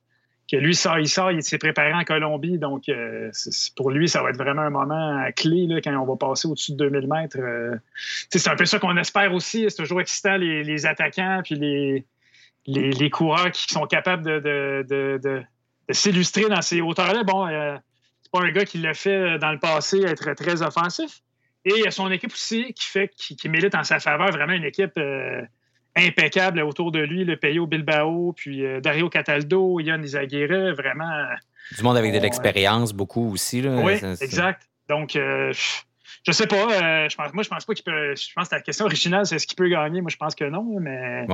[0.50, 2.58] que lui, ça, il sort, il s'est préparé en Colombie.
[2.58, 3.30] Donc, euh,
[3.74, 6.72] pour lui, ça va être vraiment un moment clé là, quand on va passer au-dessus
[6.72, 7.38] de 2000 mètres.
[7.38, 7.76] Euh.
[8.30, 9.66] c'est un peu ça qu'on espère aussi.
[9.68, 12.04] C'est toujours excitant, les, attaquants puis les,
[12.66, 15.42] les, coureurs qui sont capables de,
[15.90, 17.24] s'illustrer dans ces hauteurs-là.
[17.24, 17.76] Bon, euh,
[18.22, 21.22] c'est pas un gars qui l'a fait dans le passé être très offensif.
[21.64, 24.30] Et il y a son équipe aussi qui fait qui, qui milite en sa faveur,
[24.30, 24.96] vraiment une équipe
[25.96, 31.10] impeccable autour de lui, le Peyo Bilbao, puis euh, Dario Cataldo, Yann Izaguirre, vraiment.
[31.76, 33.62] Du monde avec de l'expérience, beaucoup aussi.
[33.62, 33.76] Là.
[33.82, 34.68] Oui, exact.
[34.88, 35.52] Donc, euh,
[36.24, 36.56] je sais pas.
[36.56, 38.14] Euh, je pense, moi, je pense pas qu'il peut.
[38.14, 40.00] Je pense que la question originale, c'est est-ce qu'il peut gagner.
[40.00, 41.26] Moi, je pense que non, mais.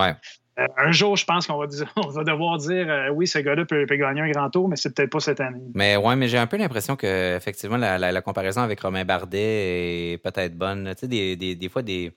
[0.57, 1.66] un jour, je pense qu'on va,
[2.14, 5.20] va devoir dire oui, ce gars-là peut, gagner un grand tour, mais c'est peut-être pas
[5.20, 5.61] cette année.
[5.75, 10.12] Mais ouais, mais j'ai un peu l'impression que effectivement la, la, comparaison avec Romain Bardet
[10.12, 10.94] est peut-être bonne.
[10.94, 12.12] Tu sais, des, des, des fois, des,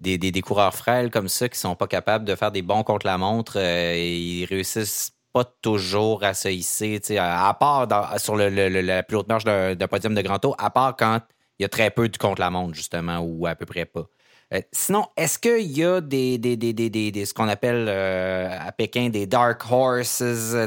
[0.00, 3.92] des, coureurs frêles comme ça qui sont pas capables de faire des bons contre-la-montre euh,
[3.94, 7.86] et ils réussissent pas toujours à se hisser, à, part
[8.18, 11.20] sur le, la plus haute marche d'un podium de grand tour, à part quand
[11.58, 14.06] il y a très peu de contre-la-montre, justement, ou à peu près pas.
[14.52, 18.72] Euh, sinon, est-ce qu'il y a des, des, des, des ce qu'on appelle euh, à
[18.72, 20.22] Pékin des dark horses,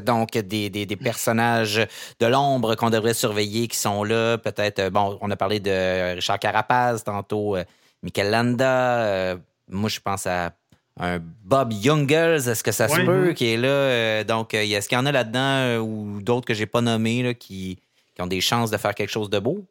[0.06, 1.86] donc des, personnages
[2.22, 4.38] de l'ombre qu'on devrait surveiller qui sont là?
[4.38, 7.58] Peut-être, bon, on a parlé de Richard Carapaz tantôt.
[8.18, 9.06] Landa.
[9.06, 9.38] Euh,
[9.70, 10.54] moi, je pense à
[11.00, 12.48] un Bob Youngles.
[12.48, 13.68] Est-ce que ça se peut qui est là?
[13.68, 17.36] Euh, donc, euh, est-ce qu'il y en a là-dedans ou d'autres que j'ai pas nommés
[17.36, 17.80] qui,
[18.20, 19.66] ont des chances de faire quelque chose de beau?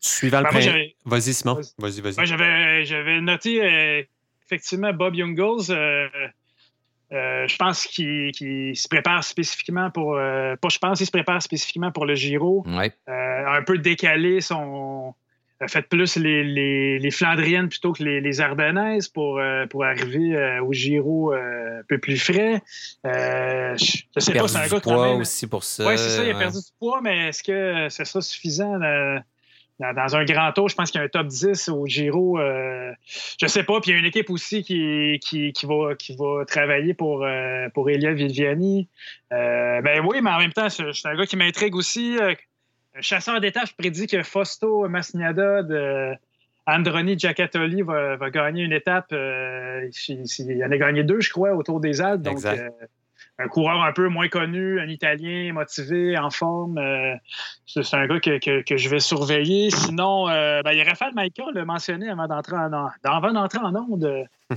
[0.00, 1.60] Suivant le ben, Vas-y, Simon.
[1.78, 2.26] Vas-y, vas-y.
[2.86, 4.06] j'avais, noté
[4.46, 5.66] effectivement Bob Youngles.
[7.10, 10.14] je pense qu'il, se prépare spécifiquement pour.
[10.14, 12.64] pas je pense qu'il se prépare spécifiquement pour le Giro.
[12.66, 15.14] un peu décalé son,
[15.68, 20.64] fait plus les, les, Flandriennes plutôt que les, les Ardennaises pour, euh, pour arriver euh,
[20.64, 22.62] au Giro euh, un peu plus frais.
[23.04, 23.70] je,
[24.16, 25.20] ne sais pas, c'est un gars quand même.
[25.20, 25.86] aussi pour ça.
[25.86, 30.16] Oui, c'est ça, il a perdu du poids, mais est-ce que c'est ça suffisant dans,
[30.16, 30.68] un grand tour?
[30.68, 32.38] Je pense qu'il y a un top 10 au Giro.
[32.38, 33.80] je sais pas.
[33.80, 37.26] Puis il y a une équipe aussi qui, qui, qui, va, qui va travailler pour,
[37.74, 38.88] pour Elia Viviani.
[39.30, 42.16] ben oui, mais en même temps, c'est un gars qui m'intrigue aussi
[43.00, 46.14] chasseur d'étape prédit que Fausto Masniada de
[46.66, 49.12] Androni Giacatoli va, gagner une étape.
[49.12, 52.22] Euh, il, en a gagné deux, je crois, autour des Alpes.
[52.22, 52.68] Donc, euh,
[53.40, 56.78] un coureur un peu moins connu, un Italien motivé, en forme.
[56.78, 57.14] Euh,
[57.66, 59.70] c'est un gars que, je vais surveiller.
[59.70, 63.58] Sinon, euh, ben, il y a Raphaël Maïka, l'a mentionné avant d'entrer en, avant d'entrer
[63.58, 64.26] en onde.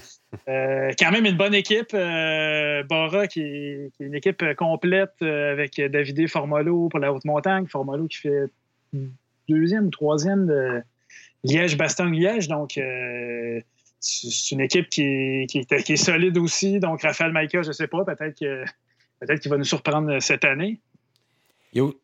[0.50, 1.92] Euh, quand même une bonne équipe.
[1.92, 7.68] Bora, qui est, une équipe complète avec David Formolo pour la haute montagne.
[7.68, 8.46] Formolo qui fait
[9.48, 10.82] deuxième ou troisième de
[11.44, 12.48] Liège-Bastogne-Liège.
[12.48, 12.80] Donc,
[14.04, 16.80] c'est une équipe qui est, solide aussi.
[16.80, 20.82] Donc, Raphaël Maïka, je ne sais pas, peut-être qu'il va nous surprendre cette année.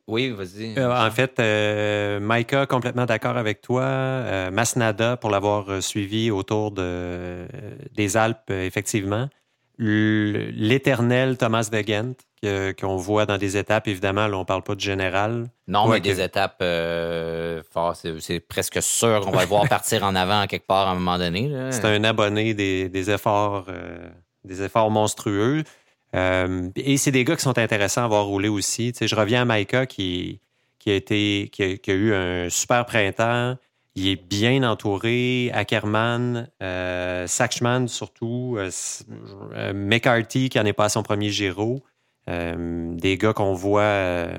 [0.07, 0.79] oui, vas-y.
[0.79, 3.83] Euh, en fait, euh, Maïka, complètement d'accord avec toi.
[3.83, 7.45] Euh, Masnada, pour l'avoir suivi autour de,
[7.93, 9.29] des Alpes, effectivement.
[9.77, 14.75] L'éternel Thomas de Ghent, qu'on voit dans des étapes, évidemment, là, on ne parle pas
[14.75, 15.47] de général.
[15.67, 17.62] Non, mais des étapes, euh,
[18.19, 21.17] c'est presque sûr qu'on va le voir partir en avant quelque part à un moment
[21.17, 21.52] donné.
[21.71, 24.10] C'est un abonné des, efforts, euh,
[24.45, 25.63] des efforts monstrueux.
[26.15, 28.93] Euh, et c'est des gars qui sont intéressants à voir rouler aussi.
[28.99, 30.39] je reviens à Maika qui,
[30.80, 33.58] qui, a été, qui a, eu un super printemps.
[33.95, 35.52] Il est bien entouré.
[35.54, 37.28] Ackerman, euh,
[37.88, 38.58] surtout,
[39.73, 41.84] McCarthy qui n'en est pas à son premier Giro.
[42.29, 43.81] Euh, des gars qu'on voit.
[43.81, 44.37] Euh,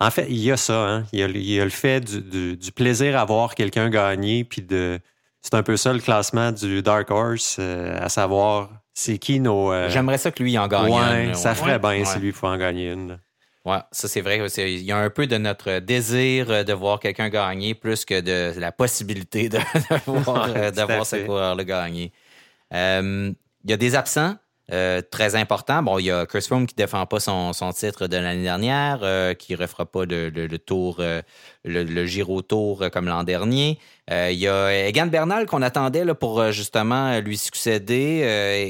[0.00, 0.88] en fait, il y a ça.
[0.88, 1.04] Hein.
[1.12, 4.98] Il, y a, le fait du, plaisir à voir quelqu'un gagner, puis de.
[5.42, 9.72] C'est un peu ça le classement du Dark Horse, euh, à savoir c'est qui nos.
[9.88, 11.34] J'aimerais ça que lui en gagne une.
[11.34, 13.20] Ça ferait bien si lui faut en gagner une.
[13.64, 14.40] Ouais, ça c'est vrai.
[14.56, 18.58] Il y a un peu de notre désir de voir quelqu'un gagner plus que de
[18.58, 19.58] la possibilité de,
[20.06, 22.12] voir, ce coureur-là gagner.
[22.72, 23.34] il
[23.68, 24.36] y a des absents.
[24.72, 25.82] Euh, très important.
[25.82, 29.32] Bon, il y a Chris Froome qui défend pas son, titre de l'année dernière, euh,
[29.32, 31.22] qui ne refera pas le, tour, euh,
[31.64, 33.78] le, Giro Tour comme l'an dernier.
[34.08, 38.22] Il y a Egan Bernal qu'on attendait là, pour justement lui succéder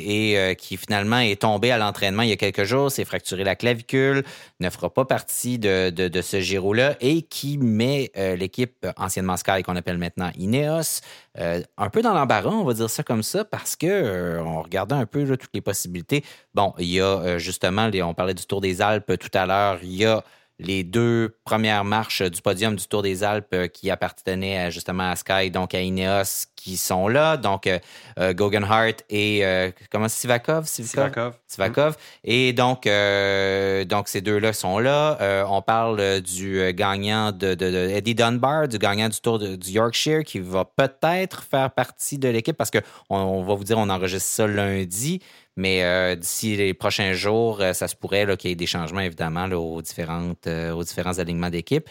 [0.03, 3.55] et qui finalement est tombé à l'entraînement il y a quelques jours, s'est fracturé la
[3.55, 4.25] clavicule,
[4.61, 9.99] ne fera pas partie de, ce Giro-là et qui met l'équipe anciennement Sky qu'on appelle
[9.99, 11.03] maintenant Ineos
[11.39, 15.37] un peu dans l'embarras, on va dire ça comme ça, parce que regardait un peu
[15.37, 16.25] toutes les possibilités.
[16.55, 19.79] Bon, il y a euh, justement, on parlait du Tour des Alpes tout à l'heure,
[19.83, 20.23] il y a
[20.59, 25.17] les deux premières marches du podium du Tour des Alpes euh, qui appartenaient justement à
[25.17, 27.37] Sky, donc à Ineos, qui sont là.
[27.37, 27.79] Donc, euh,
[28.19, 29.45] euh Guggenhardt et
[29.91, 31.97] comment Sivakov, Sivakov, Sivakov.
[32.25, 35.47] Et donc, donc ces deux-là sont là.
[35.49, 37.57] on parle du gagnant de,
[37.91, 42.57] Eddie Dunbar, du gagnant du Tour du Yorkshire, qui va peut-être faire partie de l'équipe
[42.57, 42.79] parce que
[43.11, 45.21] on, va vous dire, on enregistre ça lundi.
[45.57, 49.01] Mais euh, d'ici les prochains jours, euh, ça se pourrait qu'il y ait des changements,
[49.01, 51.89] évidemment, aux, différentes, euh, aux différents alignements d'équipe.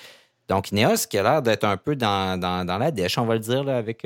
[0.47, 3.67] Donc, Ineos, qui a l'air d'être un peu dans, la dèche, on va le dire,
[3.67, 4.06] avec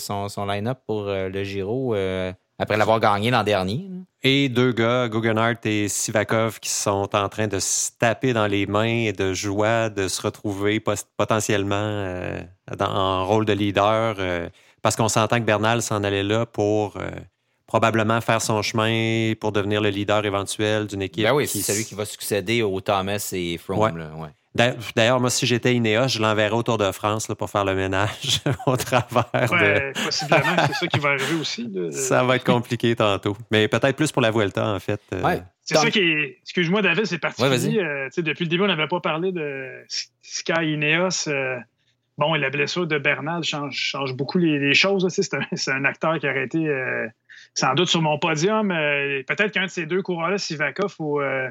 [0.00, 1.94] son, son line-up pour le Giro,
[2.58, 3.90] après l'avoir gagné l'an dernier.
[4.22, 8.64] Et deux gars, Guggenhardt et Sivakov, qui sont en train de se taper dans les
[8.64, 10.80] mains et de joie de se retrouver
[11.18, 12.32] potentiellement
[12.80, 14.16] en rôle de leader,
[14.80, 16.96] parce qu'on s'entend que Bernal s'en allait là pour
[17.74, 21.24] probablement faire son chemin pour devenir le leader éventuel d'une équipe.
[21.24, 24.30] Ben oui, c'est celui qui va succéder au Thomas et Froome.
[24.54, 28.76] D'ailleurs, moi, si j'étais Ineos, je l'enverrais autour de France pour faire le ménage au
[28.76, 31.68] travers ouais, Possiblement, c'est ça qui va arriver aussi.
[31.90, 33.36] Ça va être compliqué tantôt.
[33.50, 35.00] Mais peut-être plus pour la Vuelta, en fait.
[35.12, 35.22] Euh.
[35.22, 35.42] Ouais.
[35.62, 36.38] C'est ça qui est.
[36.42, 37.80] Excuse-moi, David, c'est particulier.
[37.80, 39.66] Euh, depuis le début, on n'avait pas parlé de
[40.22, 41.26] Sky Ineos.
[41.26, 41.56] Euh,
[42.18, 45.08] bon, la blessure de Bernal change, change beaucoup les, choses.
[45.08, 46.68] C'est un, un, acteur qui aurait été
[47.54, 48.70] sans doute sur mon podium.
[48.70, 51.48] Euh, peut-être qu'un de ces deux coureurs-là, Sivakov ou euh,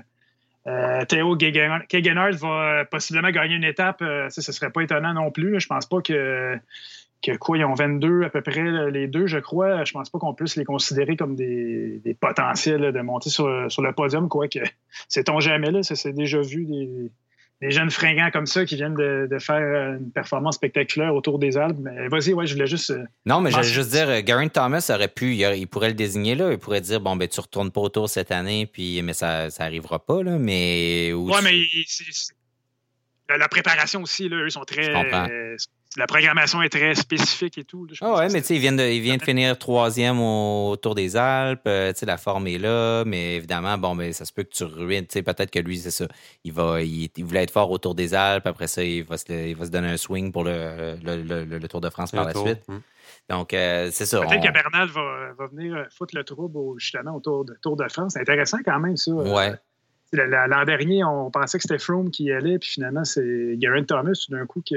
[0.67, 3.99] euh, Théo Kegenhardt, va possiblement gagner une étape.
[3.99, 5.59] ce ne serait pas étonnant non plus.
[5.59, 6.57] Je pense pas que,
[7.21, 9.85] que quoi, ils ont 22 à peu près, les deux, je crois.
[9.85, 14.27] Je pense pas qu'on puisse les considérer comme des, potentiels de monter sur, le podium,
[14.27, 14.59] quoi que
[15.07, 15.83] c'est on jamais là.
[15.83, 17.11] Ça s'est déjà vu des
[17.63, 21.77] des jeunes fringants comme ça qui viennent de, faire une performance spectaculaire autour des Alpes.
[21.79, 22.91] Mais vas-y, ouais, je voulais juste.
[22.91, 26.35] Euh, non, mais j'allais juste dire, euh, Garen Thomas aurait pu, il, pourrait le désigner
[26.35, 29.49] là, il pourrait dire, bon, ben, tu retournes pas autour cette année, puis, mais ça,
[29.49, 31.13] ça arrivera pas, là, mais.
[31.13, 31.63] Ouais, mais
[33.37, 34.91] la préparation aussi, là, eux sont très
[35.97, 37.87] la programmation est très spécifique et tout.
[38.01, 40.95] Ah ouais, mais tu sais, il vient de, il vient de finir troisième au Tour
[40.95, 41.61] des Alpes.
[41.67, 44.53] Euh, tu sais, la forme est là, mais évidemment, bon, mais ça se peut que
[44.53, 45.05] tu ruines.
[45.05, 46.05] Tu sais, peut-être que lui, c'est ça.
[46.43, 48.47] Il, va, il, voulait être fort au Tour des Alpes.
[48.47, 51.81] Après ça, il va se, il va se donner un swing pour le, le, Tour
[51.81, 52.61] de France par la suite.
[52.67, 52.81] Hum.
[53.29, 54.21] Donc, euh, c'est ça.
[54.21, 57.77] Peut-être que Bernal va, va, venir euh, foutre le trouble justement au Tour de, Tour
[57.77, 58.13] de France.
[58.13, 59.11] C'est intéressant quand même, ça.
[59.11, 59.53] Ouais.
[60.11, 64.31] L'an dernier, on pensait que c'était Froome qui allait, puis finalement, c'est Geraint Thomas, tout
[64.31, 64.75] d'un coup, que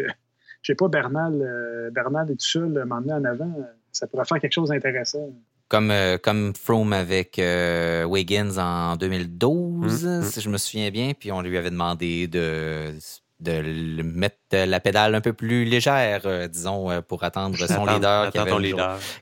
[0.67, 3.55] je sais pas, Bernal, euh, Bernal est tout seul, m'emmener en avant,
[3.93, 5.31] ça pourrait faire quelque chose d'intéressant.
[5.69, 10.23] Comme, euh, comme Froome avec euh, Wiggins en 2012, mm, mm.
[10.25, 12.95] si je me souviens bien, puis on lui avait demandé de,
[13.39, 18.75] de mettre la pédale un peu plus légère, disons, pour attendre son leader, qui avait,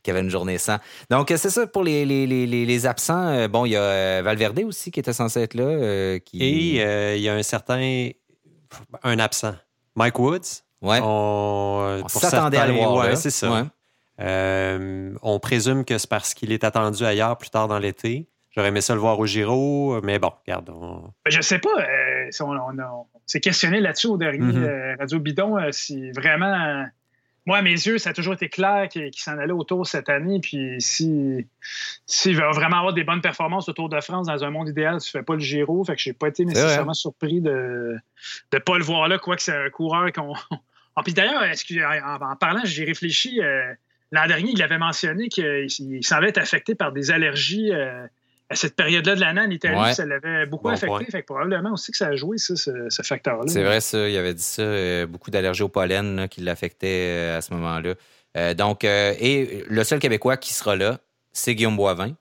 [0.03, 0.79] qui avait, une journée sans.
[1.11, 3.49] Donc, c'est ça pour les, les, les, les, absents.
[3.49, 6.19] Bon, il y a Valverde aussi qui était censé être là.
[6.21, 6.43] qui...
[6.43, 8.09] Et il y a un certain...
[9.03, 9.57] un absent.
[9.95, 11.01] Mike Woods, Ouais.
[11.03, 12.97] On, s'attendait à le voir.
[12.97, 13.67] Ouais, c'est ça.
[14.21, 18.29] Euh, on présume que c'est parce qu'il est attendu ailleurs plus tard dans l'été.
[18.51, 20.71] J'aurais aimé ça le voir au Giro, mais bon, regarde.
[20.71, 21.11] On...
[21.25, 21.77] Ben, je sais pas.
[21.81, 26.87] Euh, on, s'est questionné là-dessus au dernier euh, Radio Bidon si vraiment
[27.47, 30.41] moi, à mes yeux, ça a toujours été clair qu'il s'en allait autour cette année.
[30.41, 31.47] Puis s'il
[32.07, 34.99] si, veut vraiment avoir des bonnes performances au Tour de France dans un monde idéal,
[35.01, 35.85] tu ne fais pas le Giro.
[35.85, 37.99] Fait que je n'ai pas été nécessairement surpris de
[38.53, 40.35] ne pas le voir là, quoique c'est un coureur qu'on.
[40.97, 43.41] Ah, puis d'ailleurs, en, en, parlant, j'ai réfléchi.
[43.41, 43.73] Euh,
[44.13, 47.73] l'an dernier, il avait mentionné qu'il semblait être affecté par des allergies.
[47.73, 48.07] Euh,
[48.51, 51.07] à cette période-là de l'année en Italie, ça l'avait beaucoup affecté.
[51.07, 53.45] Fait que probablement aussi que ça a joué, ça, ce, facteur-là.
[53.49, 54.09] C'est vrai, ça.
[54.09, 54.63] Il avait dit ça.
[54.63, 57.95] Euh, beaucoup d'allergies au pollen qui l'affectaient euh, à ce moment-là.
[58.37, 60.99] Euh, donc, et le seul Québécois qui sera là,
[61.33, 62.15] c'est Guillaume Boivin.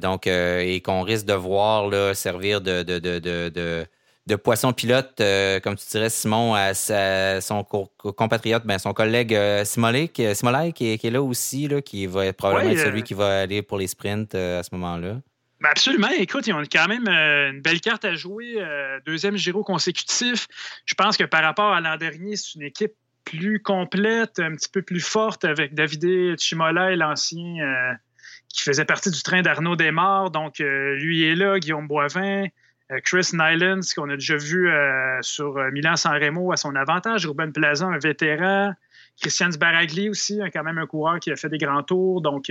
[0.00, 3.86] donc, et qu'on risque de voir là, servir de, de, de, de
[4.36, 5.22] poisson pilote,
[5.62, 10.34] comme tu dirais, Simon, à, son compatriote, ben, son collègue euh, Simolay, qui,
[10.72, 13.78] qui, est, là aussi, là, qui va être probablement être celui qui va aller pour
[13.78, 15.16] les sprints à ce moment-là.
[15.60, 16.08] Ben absolument.
[16.16, 18.54] Écoute, ils ont quand même euh, une belle carte à jouer.
[18.58, 20.46] Euh, deuxième Giro consécutif.
[20.84, 22.92] Je pense que par rapport à l'an dernier, c'est une équipe
[23.24, 27.92] plus complète, un petit peu plus forte avec David Chimola, l'ancien euh,
[28.48, 30.30] qui faisait partie du train d'Arnaud Desmar.
[30.30, 32.46] Donc, lui est là, Guillaume Boivin.
[33.04, 34.70] Chris Nylands, qu'on a déjà vu
[35.20, 37.26] sur Milan-San Remo à son avantage.
[37.26, 38.74] Ruben Plaza, un vétéran.
[39.20, 42.22] Christian Baragli aussi, quand même un coureur qui a fait des grands tours.
[42.22, 42.50] Donc,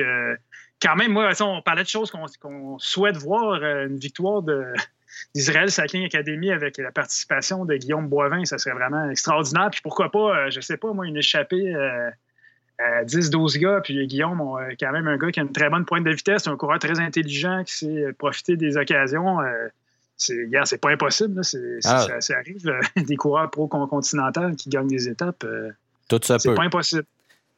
[0.82, 4.44] quand même, moi, on parlait de choses qu'on souhaite voir, euh, une victoire
[5.36, 9.70] d'Israël Cycling Academy avec la participation de Guillaume Boivin, ça serait vraiment extraordinaire.
[9.72, 12.10] Puis pourquoi pas, euh, je sais pas, moi, une échappée euh,
[12.80, 13.82] à 10-12 gars.
[13.84, 14.40] Puis Guillaume,
[14.80, 17.00] quand même un gars qui a une très bonne pointe de vitesse, un coureur très
[17.00, 19.40] intelligent qui sait profiter des occasions.
[20.18, 21.42] C'est pas impossible.
[21.86, 22.08] Ah.
[22.20, 25.46] ça, arrive, des coureurs pro-continentales qui gagnent des étapes.
[26.10, 27.06] Tout ça C'est pas impossible.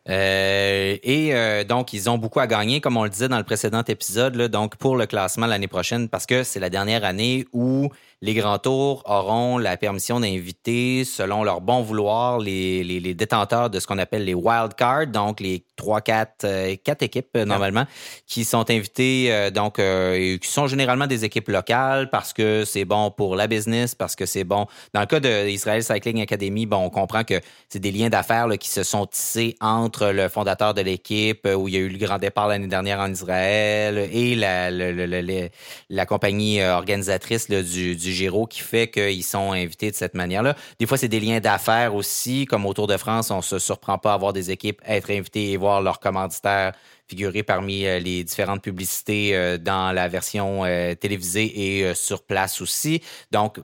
[0.09, 3.43] Euh, et euh, donc, ils ont beaucoup à gagner, comme on le disait dans le
[3.43, 7.89] précédent épisode, donc pour le classement l'année prochaine, parce que c'est la dernière année où
[8.21, 13.79] les grands tours auront la permission d'inviter, selon leur bon vouloir, les, les, détenteurs de
[13.79, 17.85] ce qu'on appelle les wild cards, donc les trois, quatre, euh, quatre équipes euh, normalement,
[18.27, 23.09] qui sont invitées, euh, donc qui sont généralement des équipes locales parce que c'est bon
[23.09, 24.67] pour la business, parce que c'est bon.
[24.93, 28.47] Dans le cas de Israel Cycling Academy, bon, on comprend que c'est des liens d'affaires
[28.59, 31.97] qui se sont tissés entre le fondateur de l'équipe, où il y a eu le
[31.97, 38.61] grand départ l'année dernière en Israël, et la, la, compagnie organisatrice du, du Giro qui
[38.61, 40.55] fait qu'ils sont invités de cette manière-là.
[40.79, 43.97] Des fois, c'est des liens d'affaires aussi, comme au Tour de France, on se surprend
[43.97, 46.73] pas à voir des équipes être invitées et voir leurs commanditaires
[47.09, 52.61] figurer parmi euh, les différentes publicités euh, dans la version euh, télévisée et sur place
[52.61, 53.01] aussi.
[53.31, 53.59] Donc,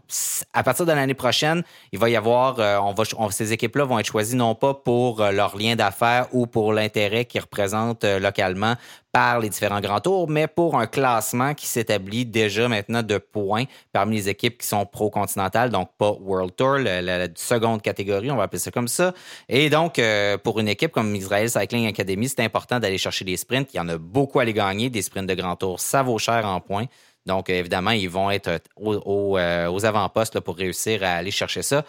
[0.53, 4.07] à partir de l'année prochaine, il va y avoir, on va, ces équipes-là vont être
[4.07, 8.75] choisies non pas pour leur lien d'affaires ou pour l'intérêt qu'ils représentent localement
[9.11, 13.63] par les différents grands tours, mais pour un classement qui s'établit déjà maintenant de points
[13.93, 18.43] parmi les équipes qui sont pro-continentales, donc pas World Tour, la, seconde catégorie, on va
[18.43, 19.13] appeler ça comme ça.
[19.47, 20.01] Et donc,
[20.43, 23.73] pour une équipe comme Israel Cycling Academy, c'est important d'aller chercher sprints.
[23.73, 24.89] Il y en a beaucoup à les gagner.
[24.89, 26.85] Des sprints de grand tour, ça vaut cher en points.
[27.25, 31.83] Donc, évidemment, ils vont être euh, aux avant-postes pour réussir à aller chercher ça.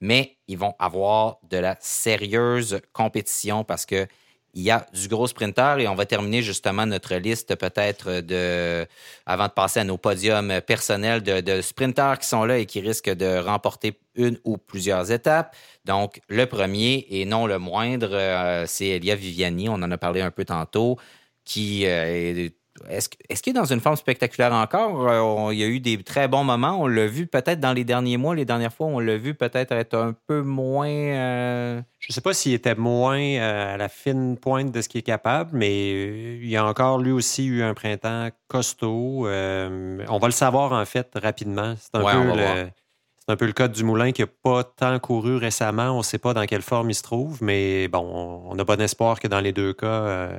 [0.00, 4.06] Mais ils vont avoir de la sérieuse compétition parce que
[4.54, 8.86] il y a du gros sprinter et on va terminer justement notre liste peut-être de,
[9.24, 12.80] avant de passer à nos podiums personnels de, de, sprinteurs qui sont là et qui
[12.80, 15.56] risquent de remporter une ou plusieurs étapes.
[15.84, 19.68] Donc, le premier et non le moindre, euh, c'est Elia Viviani.
[19.68, 20.98] On en a parlé un peu tantôt,
[21.44, 22.54] qui euh, est
[22.88, 23.08] est-ce,
[23.42, 25.08] qu'il est dans une forme spectaculaire encore?
[25.08, 26.80] Euh, il y a eu des très bons moments.
[26.80, 29.72] On l'a vu peut-être dans les derniers mois, les dernières fois, on l'a vu peut-être
[29.72, 30.88] être un peu moins.
[30.88, 34.88] Euh, Je ne sais pas s'il était moins euh, à la fine pointe de ce
[34.88, 39.26] qu'il est capable, mais il a encore lui aussi eu un printemps costaud.
[39.26, 41.74] on va le savoir en fait rapidement.
[41.78, 42.70] C'est un, peu, le,
[43.18, 45.90] c'est un peu le cas du Moulin qui n'a pas tant couru récemment.
[45.90, 48.80] On ne sait pas dans quelle forme il se trouve, mais bon, on a bon
[48.80, 50.30] espoir que dans les deux cas,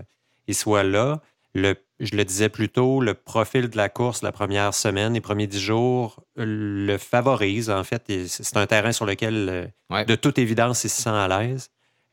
[0.48, 1.22] il soit là.
[1.56, 5.21] Le je le disais plus tôt, le profil de la course la première semaine, les
[5.21, 7.69] premiers dix jours, le favorise.
[7.69, 11.27] En fait, c'est un terrain sur lequel, euh, de toute évidence, il se sent à
[11.27, 11.69] l'aise.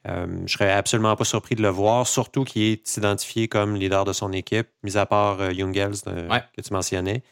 [0.08, 4.04] Euh, je serais absolument pas surpris de le voir, surtout qu'il est identifié comme leader
[4.04, 7.22] de son équipe, mis à part euh, Jungels que tu mentionnais.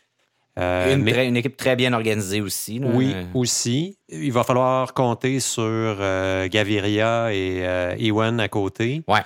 [0.56, 2.80] une, une, équipe très bien organisée aussi.
[2.82, 3.98] Oui, aussi.
[4.08, 5.96] Il va falloir compter sur
[6.50, 7.62] Gaviria et
[8.00, 9.02] Ewan à côté.
[9.06, 9.22] Ouais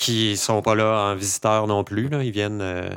[0.00, 2.08] qui sont pas là en visiteur non plus.
[2.08, 2.24] Là.
[2.24, 2.62] Ils viennent.
[2.62, 2.88] Euh,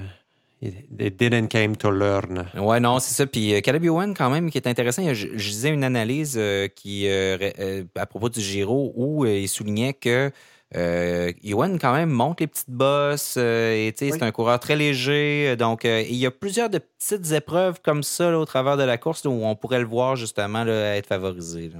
[0.61, 2.45] they didn't came to learn.
[2.55, 3.27] Ouais, non, c'est ça.
[3.27, 6.69] Puis euh, Caleb Ewan, quand même, qui est intéressant, je, je disais une analyse euh,
[6.69, 10.31] qui, à propos du Giro où il soulignait que
[10.73, 13.37] Ewan, quand même, monte les petites bosses.
[13.37, 15.55] et c'est un coureur très léger.
[15.57, 19.25] Donc, il y a plusieurs de petites épreuves comme ça au travers de la course
[19.25, 21.71] où on pourrait le voir justement être favorisé.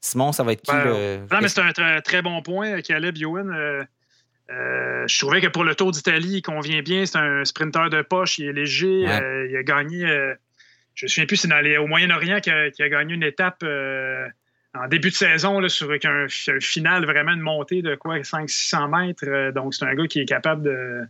[0.00, 0.72] Simon, ça va être qui?
[0.72, 3.86] Ben, non, mais c'est un très, bon point, Caleb Ewan.
[4.50, 7.06] Euh, je trouvais que pour le Tour d'Italie, il convient bien.
[7.06, 9.06] C'est un sprinter de poche, il est léger.
[9.08, 10.34] Euh, il a gagné, euh,
[10.94, 13.64] je ne me souviens plus, c'est au Moyen-Orient qu'il a, gagné une étape
[14.74, 19.06] en début de saison là, sur un, un, final vraiment de montée de quoi 500-600
[19.06, 19.52] mètres.
[19.52, 21.06] donc, c'est un gars qui est capable de,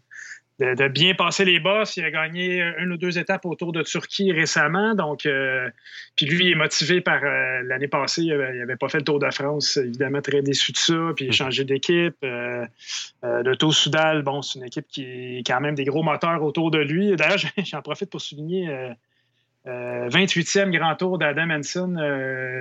[0.61, 1.97] de, bien passer les bosses.
[1.97, 4.95] Il a gagné une ou deux étapes autour de Turquie récemment.
[4.95, 5.69] Donc, euh,
[6.17, 8.23] puis lui, il est motivé par euh, l'année passée.
[8.23, 10.95] Il n'avait pas fait le Tour de France, évidemment très déçu de ça.
[11.17, 11.37] Puis il a mm-hmm.
[11.37, 12.17] changé d'équipe.
[12.23, 12.67] Euh,
[13.23, 16.71] le Tour Soudal, bon, c'est une équipe qui a quand même des gros moteurs autour
[16.71, 17.17] de lui.
[17.17, 18.69] D'ailleurs, j'en profite pour souligner.
[19.67, 21.99] 28e grand tour d'Adam Hansen,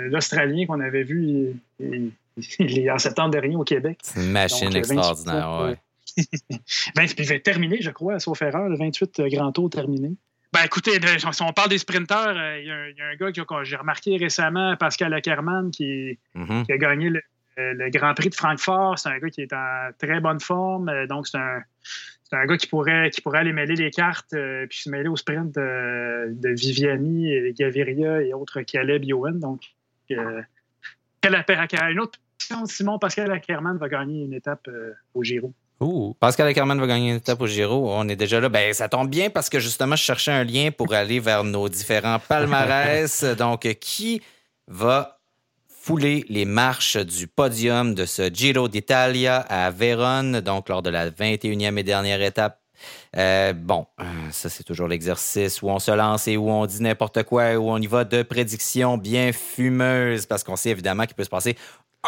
[0.10, 4.00] l'Australien qu'on avait vu il, en septembre dernier au Québec.
[4.02, 5.76] C'est une machine extraordinaire, ouais.
[6.96, 10.12] ben, il va terminer, je crois, sauf erreur, le 28 euh, Grand Tour terminé.
[10.52, 13.76] Ben, écoutez, si on parle des sprinteurs, euh, il y, a un gars que j'ai
[13.76, 16.72] remarqué récemment, Pascal Ackermann, qui, mm-hmm.
[16.72, 19.00] a gagné euh, le, Grand Prix de Francfort.
[19.00, 20.92] C'est un gars qui est en très bonne forme.
[21.08, 21.64] Donc, c'est un,
[22.34, 24.36] un, gars qui pourrait, qui pourrait aller mêler les cartes
[24.70, 29.34] puis se mêler au sprint de, Viviani, Gaviria et autres Caleb Yohan.
[29.34, 29.64] Donc,
[30.10, 34.70] une autre question, Simon Pascal Ackermann va gagner une étape
[35.16, 35.52] au Giro.
[36.20, 37.90] Pascal Ackermann va gagner une étape au Giro.
[37.92, 38.50] On est déjà là.
[38.50, 41.68] Ben, ça tombe bien parce que justement, je cherchais un lien pour aller vers nos
[41.70, 43.24] différents palmarès.
[43.38, 44.22] Donc, qui
[44.68, 45.20] va
[45.68, 51.10] fouler les marches du podium de ce Giro d'Italia à Vérone, donc lors de la
[51.10, 52.62] 21e et dernière étape?
[53.14, 53.86] Bon,
[54.32, 57.70] ça c'est toujours l'exercice où on se lance et où on dit n'importe quoi, où
[57.70, 61.58] on y va de prédictions bien fumeuses, parce qu'on sait évidemment qu'il peut se passer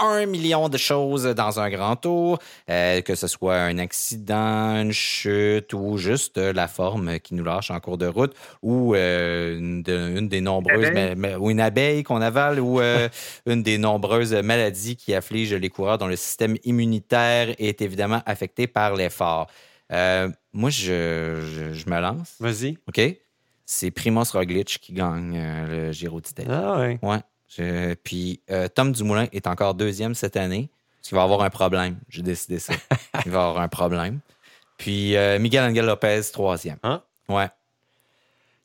[0.02, 2.40] un million de choses dans un grand tour,
[2.70, 7.72] euh, que ce soit un accident, une chute ou juste la forme qui nous lâche
[7.72, 10.92] en cours de route ou euh, une, des nombreuses
[11.40, 13.08] ou une abeille qu'on avale ou euh,
[13.46, 18.68] une des nombreuses maladies qui affligent les coureurs dont le système immunitaire est évidemment affecté
[18.68, 19.48] par l'effort.
[19.90, 22.36] moi, je, je, me lance.
[22.40, 22.78] Vas-y.
[22.88, 23.02] OK?
[23.68, 26.50] C'est Primoz Roglic qui gagne le Giro d'Italie.
[26.52, 27.00] Ah ouais.
[27.02, 27.20] Ouais
[28.04, 30.70] puis euh, Tom Dumoulin est encore deuxième cette année.
[31.00, 31.98] Parce qu'il va avoir un problème.
[32.10, 32.74] J'ai décidé ça.
[33.26, 34.20] Il va avoir un problème.
[34.78, 36.80] Puis euh, Miguel Angel Lopez, troisième.
[36.84, 37.02] Hein?
[37.30, 37.48] Ouais.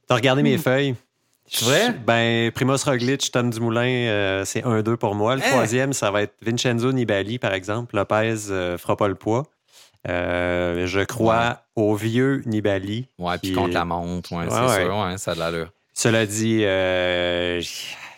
[0.06, 0.60] T'as regardé mes hmm.
[0.60, 0.94] feuilles?
[1.46, 1.92] C'est vrai?
[1.92, 5.36] Ben, Primoz Roglic, Tom Dumoulin, euh, c'est 1-2 pour moi.
[5.36, 5.50] Le hein?
[5.50, 7.94] troisième, ça va être Vincenzo Nibali, par exemple.
[7.96, 8.36] Lopez
[8.78, 9.44] fera pas le poids.
[10.06, 13.06] je crois au vieux Nibali.
[13.18, 15.72] Ouais, puis contre la montre, ouais, c'est sûr, ouais, ça a de l'allure.
[15.92, 16.64] Cela dit,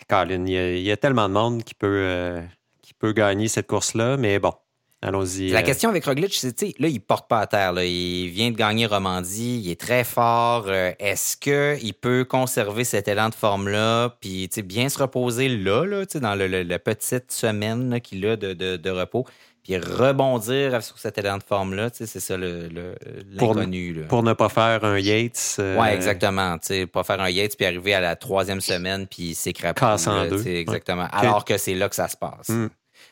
[0.09, 2.41] il y, a, tellement de monde qui peut, euh,
[2.81, 4.53] qui peut gagner cette course-là, mais bon,
[5.01, 5.49] allons-y.
[5.49, 5.63] La euh.
[5.63, 7.73] question avec Roglic, c'est, là, il porte pas à terre.
[7.83, 10.65] Il vient de gagner Romandie, il est très fort.
[10.67, 16.05] Euh, est-ce qu'il peut conserver cet élan de forme-là, puis bien se reposer là, là
[16.15, 19.25] dans le, la petite semaine qu'il a de, de, repos?
[19.63, 23.93] Puis rebondir sur cet élan de forme-là, c'est ça l'inconnu.
[24.01, 25.55] Pour, pour, ne pas faire un Yates.
[25.59, 25.77] Euh...
[25.79, 26.57] Oui, exactement.
[26.91, 29.79] Pas faire un Yates puis arriver à la troisième semaine puis s'écraper.
[29.79, 30.45] Casse en deux.
[30.45, 31.07] Exactement.
[31.11, 32.49] Alors que c'est là que ça se passe.
[32.49, 32.67] Hmm.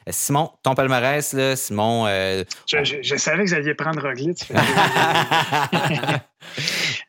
[0.07, 2.05] Euh, Simon, ton palmarès, là, Simon.
[2.07, 4.49] Euh, je, savais que vous alliez prendre Roglic.
[4.51, 4.75] euh,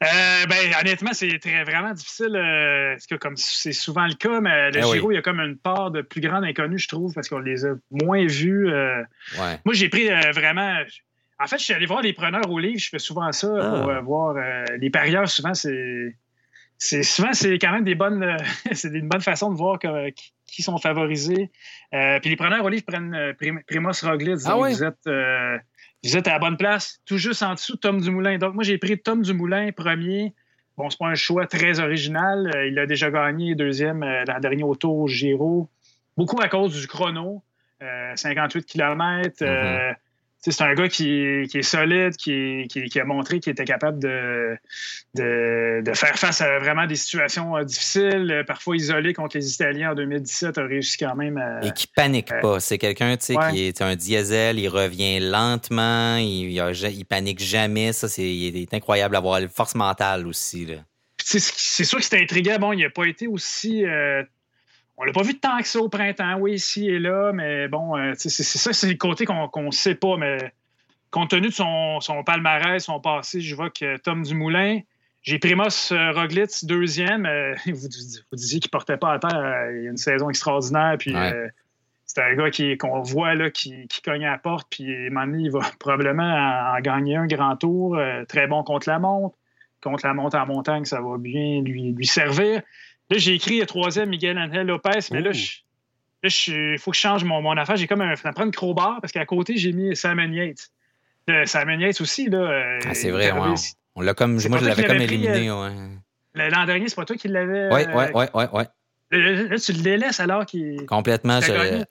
[0.03, 2.37] ben, honnêtement, c'est vraiment difficile.
[2.37, 5.57] Euh, comme c'est souvent le cas, mais le eh Giro, il y a comme une
[5.57, 8.69] part de plus grande inconnue, je trouve, parce qu'on les a moins vus.
[9.65, 10.79] Moi, j'ai pris vraiment.
[11.41, 12.79] En fait, je suis allé voir les preneurs au livre.
[12.79, 14.01] Je fais souvent ça pour ah.
[14.01, 14.37] voir
[14.79, 15.29] les parieurs.
[15.29, 16.15] Souvent, c'est
[16.85, 18.37] c'est souvent c'est quand même des bonnes
[18.73, 21.51] c'est une bonne façon de voir qui, sont favorisés.
[21.95, 23.33] Euh, puis les preneurs au livre prennent euh,
[23.67, 24.41] Primoz Roglic.
[24.45, 25.57] Ah vous, êtes, euh,
[26.05, 27.01] vous êtes à la bonne place.
[27.07, 28.37] Tout juste en dessous, Tom Dumoulin.
[28.37, 30.35] Donc moi j'ai pris Tom Dumoulin premier.
[30.77, 32.51] Bon, c'est pas un choix très original.
[32.69, 35.71] il a déjà gagné deuxième l'an dernier au Tour Giro.
[36.17, 37.43] Beaucoup à cause du chrono.
[38.17, 39.45] 58 km
[40.51, 41.21] c'est un gars qui,
[41.55, 44.57] est solide, qui, a montré qu'il était capable de,
[45.15, 49.93] de, faire face à vraiment des situations euh, difficiles, euh, parfois isolées contre les Italiens
[49.93, 51.65] en 2017, a réussi quand même à.
[51.65, 52.59] Et qui panique pas.
[52.59, 57.93] C'est quelqu'un qui est un diesel, il revient lentement, il, il, panique jamais.
[57.93, 60.67] Ça, c'est, il est incroyable d'avoir une force mentale aussi.
[61.19, 62.57] C'est sûr que c'était intriguant.
[62.59, 63.85] Bon, il n'a pas été aussi.
[63.85, 64.25] Euh,
[65.03, 67.97] on l'a pas vu tant que ça au printemps, oui, ici et là, mais bon,
[67.97, 70.53] euh, c'est ça, c'est le côté qu'on ne sait pas, mais
[71.11, 74.79] compte tenu de son, palmarès, son passé, je vois que Tom Dumoulin,
[75.23, 77.27] j'ai Primoz euh, Roglic deuxième.
[77.27, 79.71] Euh, vous, disiez qu'il portait pas à terre.
[79.73, 80.97] il a une saison extraordinaire.
[80.99, 81.15] Puis
[82.07, 84.69] c'est un gars qu'on voit là, qui, cogne à la porte.
[84.71, 87.99] Puis donné, il va probablement en, gagner un grand tour.
[88.29, 89.37] très bon contre la montre.
[89.81, 92.63] Contre la montre en montagne, ça va bien lui, lui servir.
[93.13, 97.25] Là, j'ai écrit le troisième Miguel Angel Lopez, mais là, il faut que je change
[97.25, 97.77] mon, mon affaire.
[97.77, 100.71] J'ai comme un, prendre une crowbar parce qu'à côté, j'ai mis Simon Yates.
[101.29, 102.39] Le Simon Yates aussi, là.
[102.39, 103.55] Euh, ah, c'est vrai, ouais.
[103.97, 105.69] On l'a comme, moi, je l'avais comme éliminé, euh,
[106.35, 106.49] ouais.
[106.49, 107.69] L'an dernier, c'est pas toi qui l'avais.
[107.71, 108.65] Oui, oui, oui, oui, ouais.
[109.11, 110.87] Là, tu le délaisses alors qu'il.
[110.87, 111.39] Complètement.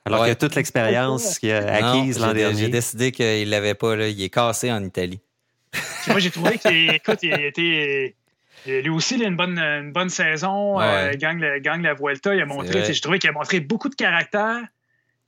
[0.05, 2.57] alors qu'il a toute l'expérience qu'il a acquise l'an dernier.
[2.57, 3.95] J'ai décidé qu'il ne l'avait pas.
[3.95, 4.07] Là.
[4.07, 5.19] Il est cassé en Italie.
[6.07, 8.13] moi, j'ai trouvé qu'il il
[8.66, 10.80] lui aussi, il a une bonne, une bonne saison.
[10.80, 12.36] Euh, gang, la Vuelta.
[12.36, 14.62] Il a montré, je trouvais qu'il a montré beaucoup de caractère.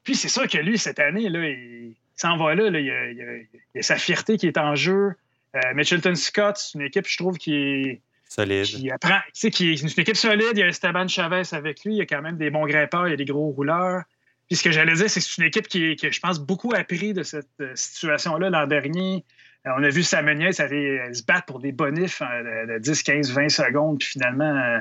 [0.03, 2.67] Puis c'est sûr que lui, cette année, là, il, s'en va là.
[2.67, 5.13] il, a, a, sa fierté qui est en jeu.
[5.55, 8.01] Euh, Mitchelton Scott, c'est une équipe, je trouve, qui est.
[8.27, 8.65] Solide.
[8.65, 10.53] Qui apprend, qui est une équipe solide.
[10.53, 11.93] Il y a Esteban Chavez avec lui.
[11.93, 13.07] Il y a quand même des bons grimpeurs.
[13.07, 14.03] Il y a des gros rouleurs.
[14.47, 16.73] Puis ce que j'allais dire, c'est que c'est une équipe qui, qui, je pense, beaucoup
[16.75, 19.23] appris de cette euh, situation-là l'an dernier.
[19.65, 23.03] Euh, on a vu Samenier, ça allait se battre pour des bonifs hein, de, 10,
[23.03, 23.99] 15, 20 secondes.
[23.99, 24.79] Puis finalement, euh,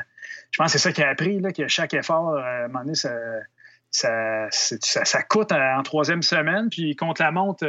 [0.51, 2.80] je pense que c'est ça qui a appris, que chaque effort, euh, à un moment
[2.80, 6.68] donné, ça, ça, coûte en troisième semaine.
[6.70, 7.64] Puis contre la montre,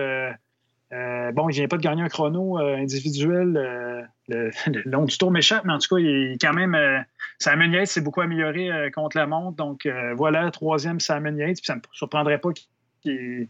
[1.33, 4.51] bon, il vient pas de gagner un chrono individuel le,
[4.85, 7.05] long du tour m'échappe, mais en tout cas, il, quand même.
[7.39, 9.57] S'est beaucoup amélioré contre la montre.
[9.57, 9.85] Donc
[10.15, 11.57] voilà, troisième Simon Yates.
[11.57, 12.51] Puis ça ne me surprendrait pas
[13.01, 13.49] qu'il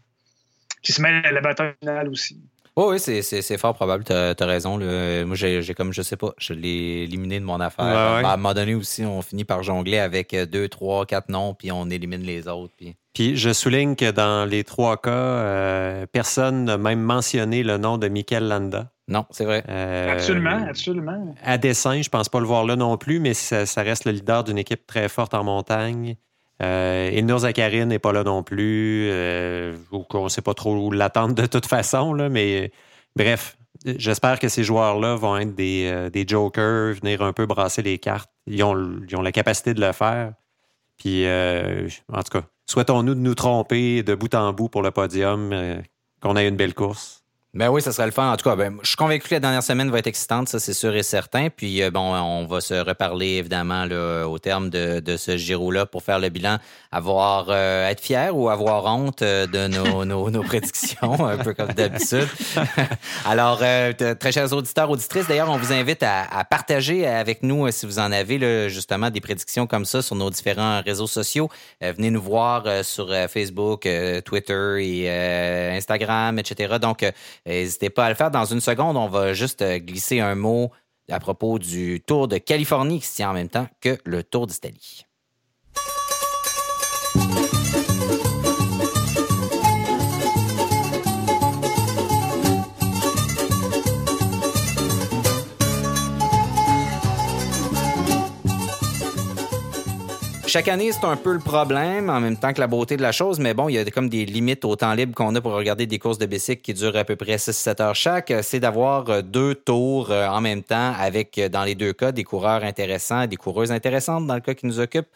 [0.82, 2.42] se mette à la bataille finale aussi.
[2.76, 4.04] Oh, oui, c'est fort probable.
[4.04, 4.78] Tu as, raison.
[4.78, 7.84] Moi, j'ai comme, je sais pas, je l'ai éliminé de mon affaire.
[7.84, 11.70] À un moment donné aussi, on finit par jongler avec deux, trois, quatre noms, puis
[11.70, 12.72] on élimine les autres.
[12.76, 12.96] Puis...
[13.14, 17.96] Puis je souligne que dans les trois cas, euh, personne n'a même mentionné le nom
[17.96, 18.90] de Michael Landa.
[19.06, 19.62] Non, c'est vrai.
[20.10, 21.34] absolument, absolument.
[21.44, 24.42] À dessin, je pense pas le voir là non plus, mais ça, reste le leader
[24.42, 26.16] d'une équipe très forte en montagne.
[26.62, 27.40] Euh, Ilnur
[27.86, 29.10] n'est pas là non plus.
[29.10, 32.70] on ne sait pas trop l'attendre de toute façon, mais
[33.16, 37.98] bref, j'espère que ces joueurs-là vont être des, des, jokers, venir un peu brasser les
[37.98, 38.30] cartes.
[38.46, 40.32] Ils ont, la capacité de le faire.
[40.96, 45.52] Puis, en tout cas, souhaitons-nous de nous tromper de bout en bout pour le podium,
[45.52, 45.80] euh,
[46.20, 47.23] qu'on ait une belle course.
[47.54, 48.32] Ben oui, ça serait le fun.
[48.32, 50.58] En tout cas, ben, je suis convaincu que la dernière semaine va être excitante, ça
[50.58, 51.50] c'est sûr et certain.
[51.50, 55.86] Puis euh, bon, on va se reparler évidemment là, au terme de, de ce Giro-là
[55.86, 56.58] pour faire le bilan,
[56.90, 61.54] avoir euh, être fier ou avoir honte euh, de nos, nos, nos, prédictions, un peu
[61.54, 62.26] comme d'habitude.
[63.24, 67.86] Alors, très chers auditeurs, auditrices, d'ailleurs, on vous invite à, à, partager avec nous si
[67.86, 71.48] vous en avez là, justement des prédictions comme ça sur nos différents réseaux sociaux.
[71.80, 73.88] venez nous voir sur Facebook,
[74.24, 75.10] Twitter et
[75.76, 76.78] Instagram, etc.
[76.80, 77.04] Donc
[77.46, 78.30] N'hésitez pas à le faire.
[78.30, 80.70] Dans une seconde, on va juste euh, glisser un mot
[81.10, 84.46] à propos du Tour de Californie qui se tient en même temps que le Tour
[84.46, 85.06] d'Italie.
[100.54, 103.10] Chaque année, c'est un peu le problème, en même temps que la beauté de la
[103.10, 105.50] chose, mais bon, il y a comme des limites au temps libre qu'on a pour
[105.50, 108.32] regarder des courses de bicycle qui durent à peu près 6-7 heures chaque.
[108.42, 112.12] C'est d'avoir euh, deux tours euh, en même temps avec, euh, dans les deux cas,
[112.12, 115.06] des coureurs intéressants, des coureuses intéressantes dans le cas qui nous occupe.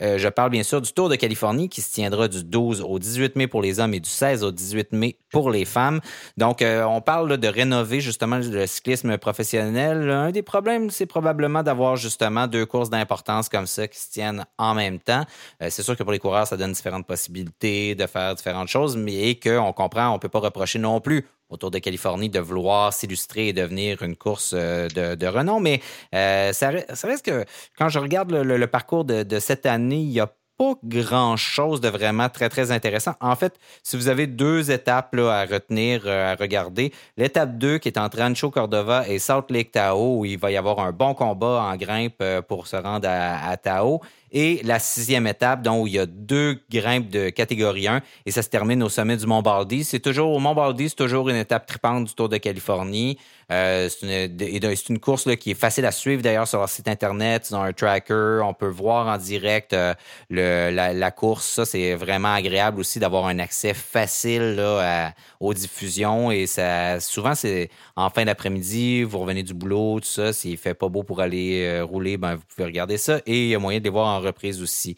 [0.00, 3.36] je parle bien sûr du Tour de Californie qui se tiendra du 12 au 18
[3.36, 6.00] mai pour les hommes et du 16 au 18 mai pour les femmes.
[6.36, 10.10] Donc, on parle de rénover justement le cyclisme professionnel.
[10.10, 14.44] Un des problèmes, c'est probablement d'avoir justement deux courses d'importance comme ça qui se tiennent
[14.56, 15.24] en même temps.
[15.62, 18.96] Euh, c'est sûr que pour les coureurs, ça donne différentes possibilités de faire différentes choses,
[18.96, 22.92] mais qu'on comprend, on ne peut pas reprocher non plus autour de Californie de vouloir
[22.92, 25.60] s'illustrer et devenir une course euh, de, renom.
[25.60, 25.80] Mais
[26.14, 27.44] euh, ça, reste que
[27.76, 32.28] quand je regarde le, parcours de, cette année, il y a pas grand-chose de vraiment
[32.28, 33.14] très, très intéressant.
[33.20, 37.96] En fait, si vous avez deux étapes à retenir, à regarder, l'étape 2 qui est
[37.96, 41.62] entre Rancho Cordova et Salt Lake Tahoe, où il va y avoir un bon combat
[41.62, 44.00] en grimpe pour se rendre à, à Tahoe,
[44.32, 48.30] et la sixième étape, donc, où il y a deux grimpes de catégorie 1, et
[48.30, 49.84] ça se termine au sommet du Mont Baldy.
[49.84, 53.18] C'est toujours, au Mont Baldy, c'est toujours une étape tripante du Tour de Californie.
[53.50, 57.62] Euh, c'est une, course qui est facile à suivre d'ailleurs sur leur site internet, dans
[57.62, 58.40] un tracker.
[58.44, 59.94] On peut voir en direct euh,
[60.30, 61.46] la, course.
[61.46, 64.62] Ça, c'est vraiment agréable aussi d'avoir un accès facile
[65.40, 66.30] aux diffusions.
[66.30, 70.32] Et ça, souvent, c'est en fin d'après-midi, vous revenez du boulot, tout ça.
[70.32, 73.20] S'il fait pas beau pour aller euh, rouler, ben, vous pouvez regarder ça.
[73.26, 74.96] Et il y a moyen de les voir en reprise aussi.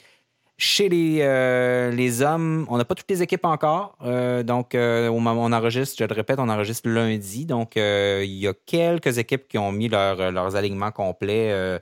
[0.63, 3.97] Chez les, euh, les hommes, on n'a pas toutes les équipes encore.
[4.05, 7.47] Euh, donc, euh, on enregistre, je le répète, on enregistre lundi.
[7.47, 11.81] Donc, il y a quelques équipes qui ont mis leurs alignements complets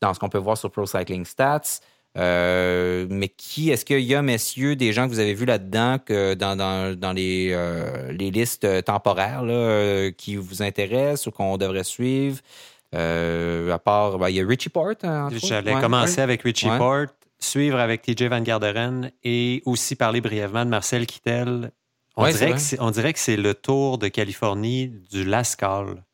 [0.00, 1.80] dans ce qu'on peut voir sur Pro Cycling Stats.
[2.14, 6.34] mais qui, est-ce qu'il y a, messieurs, des gens que vous avez vus là-dedans, que
[6.34, 6.56] dans,
[6.96, 7.48] dans, les,
[8.12, 9.42] les listes temporaires
[10.16, 12.38] qui vous intéressent ou qu'on devrait suivre?
[12.92, 14.94] À part, ben, il y a Richie Port.
[15.42, 17.06] J'allais commencer avec Richie Port
[17.40, 21.72] suivre avec TJ Van Garderen et aussi parler brièvement de Marcel Kittel.
[22.16, 26.04] On, dirait, que c'est le tour de Californie du Lascal.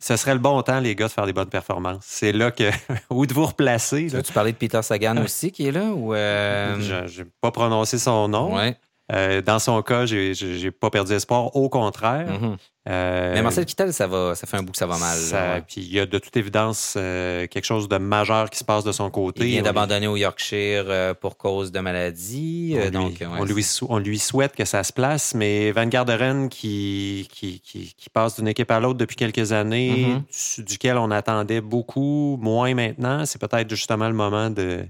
[0.00, 2.04] Ce serait le bon temps, les gars, de faire des bonnes performances.
[2.04, 2.70] C'est là que.
[3.10, 4.08] où de vous replacer.
[4.24, 7.06] Tu parlais de Peter Sagan aussi qui est là ou euh...
[7.06, 8.56] Je n'ai pas prononcé son nom.
[8.56, 8.76] Ouais.
[9.10, 11.54] Euh, dans son cas, j'ai pas perdu espoir.
[11.56, 12.26] Au contraire.
[12.28, 12.56] Mm-hmm.
[12.90, 15.62] Euh, mais Marcel Kittel, ça, va, ça fait un bout que ça va mal.
[15.66, 18.82] Puis il y a de toute évidence euh, quelque chose de majeur qui se passe
[18.82, 19.44] de son côté.
[19.44, 22.76] Il vient d'abandonner au Yorkshire pour cause de maladie.
[22.78, 26.48] On, donc, lui, on, lui, on, lui, souhaite que ça se place, mais Van Garderen
[26.48, 30.64] qui, qui, qui, passe d'une équipe à l'autre depuis quelques années, mm-hmm.
[30.64, 34.86] duquel on attendait beaucoup, moins maintenant, c'est peut-être justement le moment de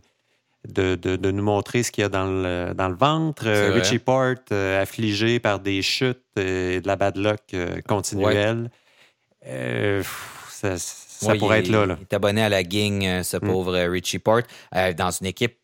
[0.67, 3.47] de, nous montrer ce qu'il y a dans le, dans le ventre.
[3.47, 8.71] Euh, Richie Port, euh, affligé par des chutes et de la bad luck euh, continuelle.
[9.43, 11.87] ça, pourrait être là.
[11.87, 11.97] là.
[11.99, 13.41] Il est abonné à la gang, ce mm.
[13.41, 14.43] pauvre Richie Port,
[14.97, 15.59] dans une équipe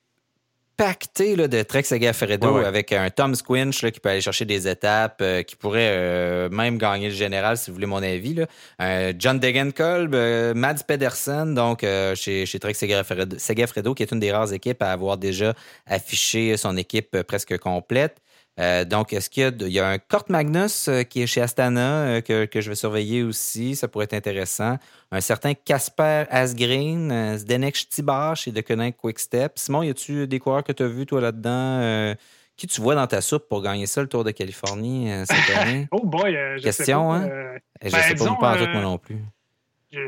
[0.77, 4.69] pacté là, de Trek Segafredo avec un Tom Squinch là, qui peut aller chercher des
[4.69, 8.35] étapes, euh, qui pourrait euh, même gagner le général, si vous voulez mon avis.
[8.35, 8.47] Là.
[8.81, 10.15] Euh, John Degenkolb,
[10.55, 15.19] Mads Pedersen, donc chez, chez Trek Segafredo, qui est une des rares équipes à avoir
[15.19, 15.55] déjà
[15.87, 18.21] affiché son équipe presque complète.
[18.61, 22.21] Euh, donc, est-ce qu'il y, a, un Kurt Magnus euh, qui est chez Astana euh,
[22.21, 23.75] que, je vais surveiller aussi?
[23.75, 24.79] Ça pourrait être intéressant.
[25.15, 28.65] Un certain Casper Asgreen, Zdenek Stibar chez The
[28.97, 29.53] Quick Step.
[29.55, 32.17] Simon, y a-tu des coureurs que tu as vus, toi, là-dedans,
[32.57, 35.87] Qui tu vois dans ta soupe pour gagner ça, le Tour de Californie cette année?
[35.93, 37.59] oh boy, je Question, sais pas, hein?
[37.81, 39.19] je ben, sais pas, moi non plus.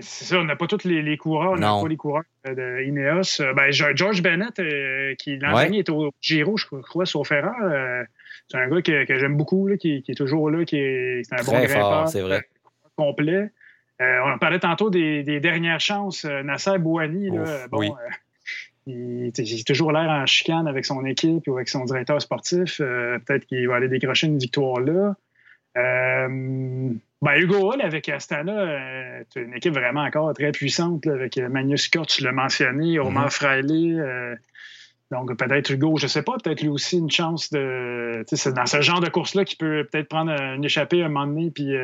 [0.00, 2.84] C'est ça, on n'a pas tous les, les coureurs, on n'a pas les coureurs de
[2.84, 3.54] Ineos.
[3.54, 4.60] Ben, George Bennett,
[5.18, 7.54] qui l'an dernier était au Giro, je crois, sur Ferrari.
[8.48, 11.22] c'est un gars que, que j'aime beaucoup, là, qui, qui, est toujours là, qui est,
[11.30, 12.08] un bon grimpeur.
[12.08, 12.48] c'est vrai.
[12.96, 13.52] Complet.
[14.00, 16.24] Euh, on parlait tantôt des, dernières chances.
[16.24, 17.30] Euh, Nasser Bouani,
[17.70, 17.88] bon, euh,
[18.86, 22.78] il, a toujours l'air en chicane avec son équipe ou avec son directeur sportif.
[22.78, 25.14] Peut-être qu'il va aller décrocher une victoire là.
[27.22, 32.08] Ben, Hugo Hall avec Astana, c'est une équipe vraiment encore très puissante avec Magnus Scott,
[32.08, 34.36] tu l'as mentionné, Omar mm
[35.10, 38.22] Donc, peut-être Hugo, je ne sais pas, peut-être lui aussi une chance de.
[38.30, 41.26] C'est dans ce genre de course-là qu'il peut peut-être prendre une échappée à un moment
[41.26, 41.74] donné puis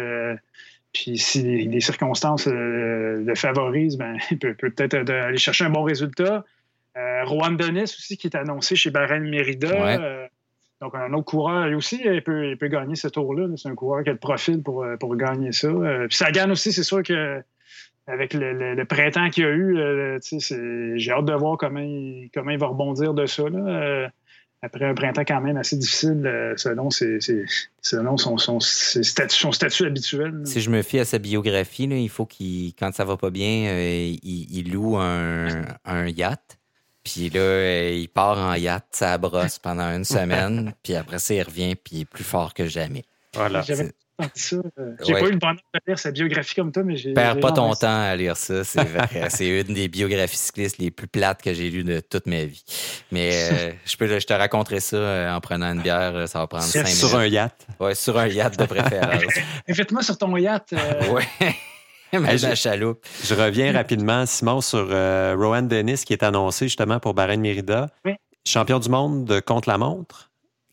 [0.92, 5.82] puis si les circonstances euh, le favorisent, ben, il peut, peut-être aller chercher un bon
[5.82, 6.44] résultat.
[6.96, 9.98] Euh, Dennis aussi, qui est annoncé chez Bahrain Merida.
[9.98, 10.26] Euh,
[10.80, 13.46] donc, un autre coureur, lui aussi, il peut, il peut gagner ce tour-là.
[13.56, 15.68] C'est un coureur qui a le profil pour, pour gagner ça.
[16.08, 17.40] puis Sagan aussi, c'est sûr que
[18.08, 20.18] avec le, printemps qu'il y a eu,
[20.96, 23.48] j'ai hâte de voir comment il, comment il va rebondir de ça.
[23.48, 24.10] Là
[24.62, 29.86] après un printemps quand même assez difficile euh, selon, selon son, son, statut, son, statut,
[29.86, 30.42] habituel.
[30.44, 33.30] Si je me fie à sa biographie, là, il faut qu'il, quand ça va pas
[33.30, 36.58] bien, euh, il, loue un, un, yacht.
[37.02, 40.72] Puis là, euh, il part en yacht, ça brosse pendant une semaine.
[40.84, 43.04] puis après ça, il revient, puis il est plus fort que jamais.
[43.34, 43.64] Voilà.
[44.52, 47.14] Euh, j'ai pas eu le bonheur de lire sa biographie comme toi, mais j'ai.
[47.14, 49.08] Perds pas ton temps à lire ça, c'est vrai.
[49.30, 52.64] c'est une des biographies cyclistes les plus plates que j'ai lues de toute ma vie.
[53.10, 56.46] Mais euh, je, peux, je te raconterai ça euh, en prenant une bière, ça va
[56.46, 56.98] prendre cinq minutes.
[56.98, 57.66] Sur un yacht.
[57.80, 59.22] Oui, sur un yacht de préférence.
[59.68, 60.74] Invite-moi sur ton yacht.
[61.10, 61.22] Oui.
[62.12, 63.04] je, chaloupe.
[63.24, 67.88] Je reviens rapidement, Simon, sur Rowan Dennis qui est annoncé justement pour Bahrain Merida.
[68.44, 70.31] Champion du monde de contre-la-montre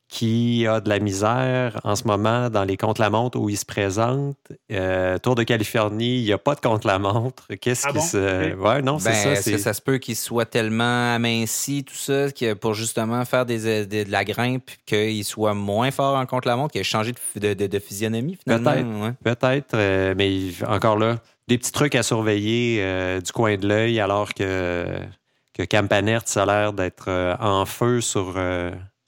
[0.10, 4.38] qui a de la misère en ce moment dans les contre-la-montre où il se présente.
[4.72, 7.45] Euh, Tour de Californie, il n'y a pas de contre-la-montre.
[7.62, 8.55] Qu'est-ce ah qui se.
[8.55, 9.51] Ouais, non, c'est ben, ça.
[9.51, 13.86] Que ça se peut qu'il soit tellement aminci, tout ça, que pour justement faire des,
[13.86, 18.36] de la grimpe, qu'il soit moins fort en contre-la-montre, qu'il ait changé de, de, physionomie,
[18.43, 19.14] finalement.
[19.22, 19.39] Peut-être.
[19.39, 19.76] Peut-être.
[19.76, 24.34] Euh, mais encore là, des petits trucs à surveiller euh, du coin de l'œil, alors
[24.34, 24.88] que,
[25.53, 28.39] que Campanert, ça a l'air d'être en feu sur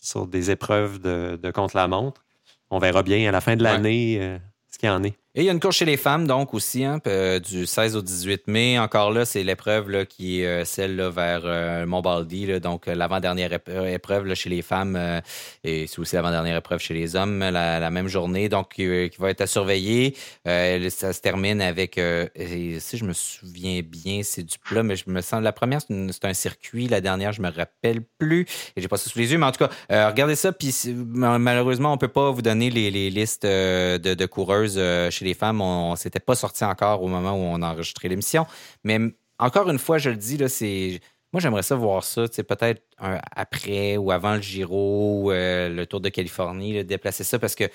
[0.02, 2.26] sur des épreuves de, contre-la-montre.
[2.70, 4.38] On verra bien à la fin de l'année euh,
[4.70, 5.18] ce qu'il y en est.
[5.34, 7.96] Et il y a une course chez les femmes, donc aussi, hein, euh, du 16
[7.96, 8.78] au 18 mai.
[8.78, 14.34] Encore là, c'est l'épreuve qui est euh, celle là, vers euh, Montbaldi, donc l'avant-dernière épreuve
[14.34, 15.22] chez les femmes
[15.64, 19.40] et c'est aussi l'avant-dernière épreuve chez les hommes la, même journée, donc qui, va être
[19.40, 20.18] à surveiller.
[20.46, 25.22] ça se termine avec, si je me souviens bien, c'est du plat, mais je me
[25.22, 28.42] sens la première c'est un circuit, la dernière je me rappelle plus
[28.76, 30.52] et j'ai pas ça sous les yeux, mais en tout cas, regardez ça.
[30.52, 34.80] Puis malheureusement, on peut pas vous donner les, listes de, de coureuses
[35.10, 38.10] chez les femmes, on, ne s'était pas sorti encore au moment où on a enregistré
[38.10, 38.46] l'émission.
[38.84, 39.00] Mais
[39.40, 41.00] encore une fois, je le dis, là, c'est.
[41.34, 46.10] Moi, j'aimerais ça voir ça, peut-être après ou avant le Giro, euh, le Tour de
[46.10, 47.70] Californie, déplacer ça parce que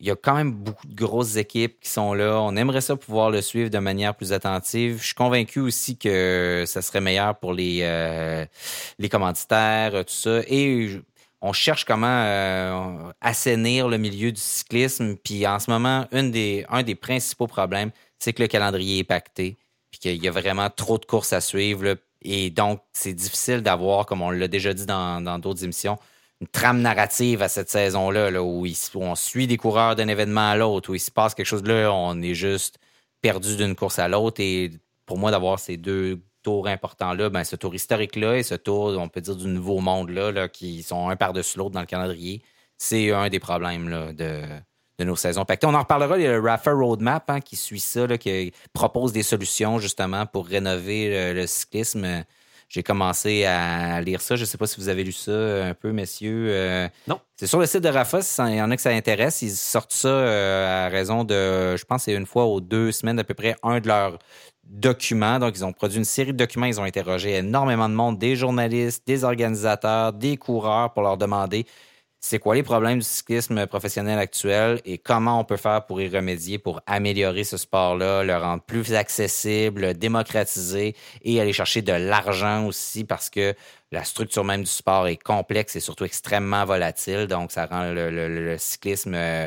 [0.00, 2.40] il y a quand même beaucoup de grosses équipes qui sont là.
[2.40, 4.98] On aimerait ça pouvoir le suivre de manière plus attentive.
[5.00, 8.44] Je suis convaincu aussi que ça serait meilleur pour les, euh,
[9.10, 10.40] commanditaires, tout ça.
[10.48, 11.00] Et
[11.42, 15.16] on cherche comment euh, assainir le milieu du cyclisme.
[15.16, 16.22] Puis en ce moment, un
[16.82, 17.90] des principaux problèmes,
[18.20, 19.58] c'est que le calendrier est pacté,
[19.90, 21.96] puis qu'il y a vraiment trop de courses à suivre.
[22.22, 25.98] et donc, c'est difficile d'avoir, comme on l'a déjà dit dans, d'autres émissions,
[26.40, 30.56] une trame narrative à cette saison-là, là, où, on suit des coureurs d'un événement à
[30.56, 32.78] l'autre, où il se passe quelque chose là, on est juste
[33.20, 34.40] perdu d'une course à l'autre.
[34.40, 34.70] Et
[35.06, 39.08] pour moi, d'avoir ces deux tour important-là, ben, ce tour historique-là et ce tour, on
[39.08, 42.42] peut dire, du nouveau monde-là, là, qui sont un par-dessus l'autre dans le calendrier,
[42.78, 44.42] c'est un des problèmes là, de,
[44.98, 45.66] de nos saisons pactées.
[45.66, 48.52] On en reparlera, il y a le Raffer Roadmap hein, qui suit ça, là, qui
[48.72, 52.24] propose des solutions justement pour rénover le, cyclisme.
[52.68, 54.34] J'ai commencé à lire ça.
[54.34, 56.46] Je ne sais pas si vous avez lu ça un peu, messieurs.
[56.48, 57.20] Euh, non.
[57.36, 59.42] C'est sur le site de Rafa, il y en a que ça intéresse.
[59.42, 63.18] Ils sortent ça euh, à raison de, je pense, c'est une fois aux deux semaines
[63.18, 64.18] à peu près, un de leurs
[64.64, 65.38] documents.
[65.38, 66.66] Donc, ils ont produit une série de documents.
[66.66, 71.66] Ils ont interrogé énormément de monde, des journalistes, des organisateurs, des coureurs pour leur demander
[72.24, 76.08] c'est quoi les problèmes du cyclisme professionnel actuel et comment on peut faire pour y
[76.08, 82.64] remédier, pour améliorer ce sport-là, le rendre plus accessible, démocratiser et aller chercher de l'argent
[82.66, 83.54] aussi parce que
[83.92, 87.26] la structure même du sport est complexe et surtout extrêmement volatile.
[87.26, 89.46] Donc, ça rend le, cyclisme, euh,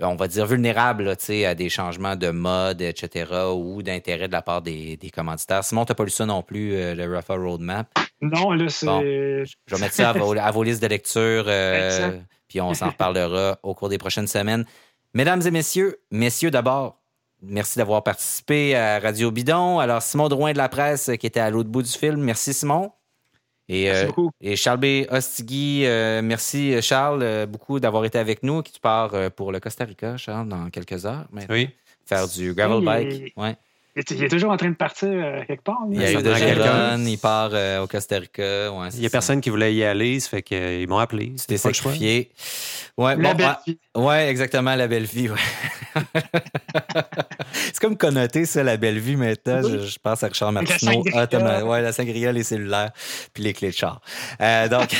[0.00, 1.14] on va dire, vulnérable
[1.46, 5.62] à des changements de mode, etc., ou d'intérêt de la part des, commanditaires.
[5.62, 7.86] Simon, tu n'as pas lu ça non plus, euh, le Rafa Roadmap?
[8.22, 8.86] Non, là, c'est.
[8.86, 12.18] je vais mettre ça à vos, listes de lecture, euh,
[12.48, 14.64] puis on s'en reparlera au cours des prochaines semaines.
[15.12, 17.02] Mesdames et messieurs, messieurs d'abord,
[17.42, 19.80] merci d'avoir participé à Radio Bidon.
[19.80, 22.22] Alors, Simon Drouin de la presse qui était à l'autre bout du film.
[22.22, 22.92] Merci, Simon.
[23.72, 24.30] Et, merci euh, beaucoup.
[24.40, 24.86] et Charles B.
[25.10, 28.62] Ostigui, euh, merci Charles euh, beaucoup d'avoir été avec nous.
[28.62, 31.24] Qui tu pars pour le Costa Rica, Charles, dans quelques heures.
[31.48, 31.70] Oui.
[32.04, 33.32] Faire du gravel bike.
[33.36, 33.56] Ouais.
[33.94, 35.80] Il est toujours en train de partir euh, quelque part.
[35.90, 38.70] Il y a eu de il part euh, au Costa Rica.
[38.94, 41.34] il n'y a personne qui voulait y aller, ça fait qu'ils m'ont appelé.
[41.36, 42.30] C'était sacrifié.
[42.96, 43.78] Ouais, la belle vie.
[43.94, 45.28] Ouais, exactement, la belle vie.
[45.94, 46.02] c'est
[47.82, 49.60] comme connoté, ça, la belle vie maintenant.
[49.60, 51.02] Je, pense à Richard Martineau.
[51.14, 52.92] Ah, ouais, la sangria, les cellulaires,
[53.34, 54.00] puis les clés de char.
[54.40, 54.96] Euh, donc,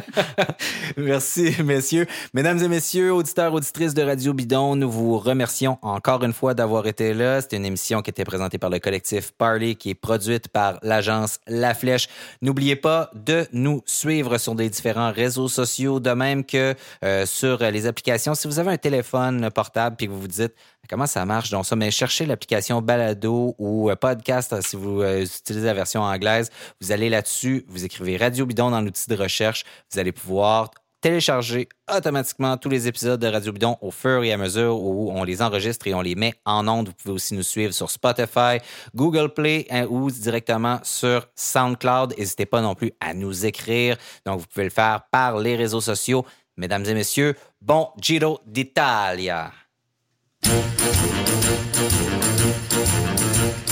[0.96, 2.06] merci, messieurs.
[2.32, 6.86] Mesdames et messieurs, auditeurs, auditrices de Radio Bidon, nous vous remercions encore une fois d'avoir
[6.86, 7.40] été là.
[7.40, 11.40] C'était une émission qui était présentée par le collectif Parley, qui est produite par l'agence
[11.48, 12.08] La Flèche.
[12.40, 17.58] N'oubliez pas de nous suivre sur des différents réseaux sociaux, de même que euh, sur
[17.58, 18.36] les applications.
[18.36, 20.54] Si vous avez un téléphone portable puis que vous vous dites
[20.90, 25.22] comment ça marche, donc ça, mais cherchez l'application Balado ou euh, Podcast si vous euh,
[25.22, 26.50] utilisez la version anglaise.
[26.80, 29.64] Vous allez là-dessus, vous écrivez Radio Bidon dans l'outil de recherche.
[29.92, 34.36] Vous allez pouvoir télécharger automatiquement tous les épisodes de Radio Bidon au fur et à
[34.36, 36.88] mesure où on les enregistre et on les met en ondes.
[36.88, 38.58] Vous pouvez aussi nous suivre sur Spotify,
[38.94, 42.14] Google Play hein, ou directement sur SoundCloud.
[42.18, 43.96] N'hésitez pas non plus à nous écrire.
[44.26, 46.26] Donc, vous pouvez le faire par les réseaux sociaux.
[46.56, 49.52] Mesdames et messieurs, bon Giro d'Italia.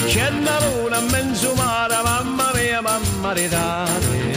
[0.08, 1.34] C'è una luna in
[2.02, 4.36] mamma mia, mamma ridate.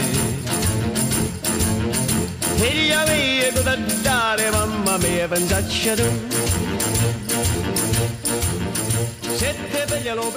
[2.56, 6.08] Figlia mia, tu da dare, mamma mia, pensaccia tu.
[9.34, 10.30] Se te piglia lo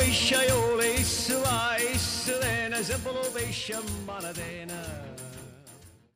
[2.81, 5.14] se lo pesce.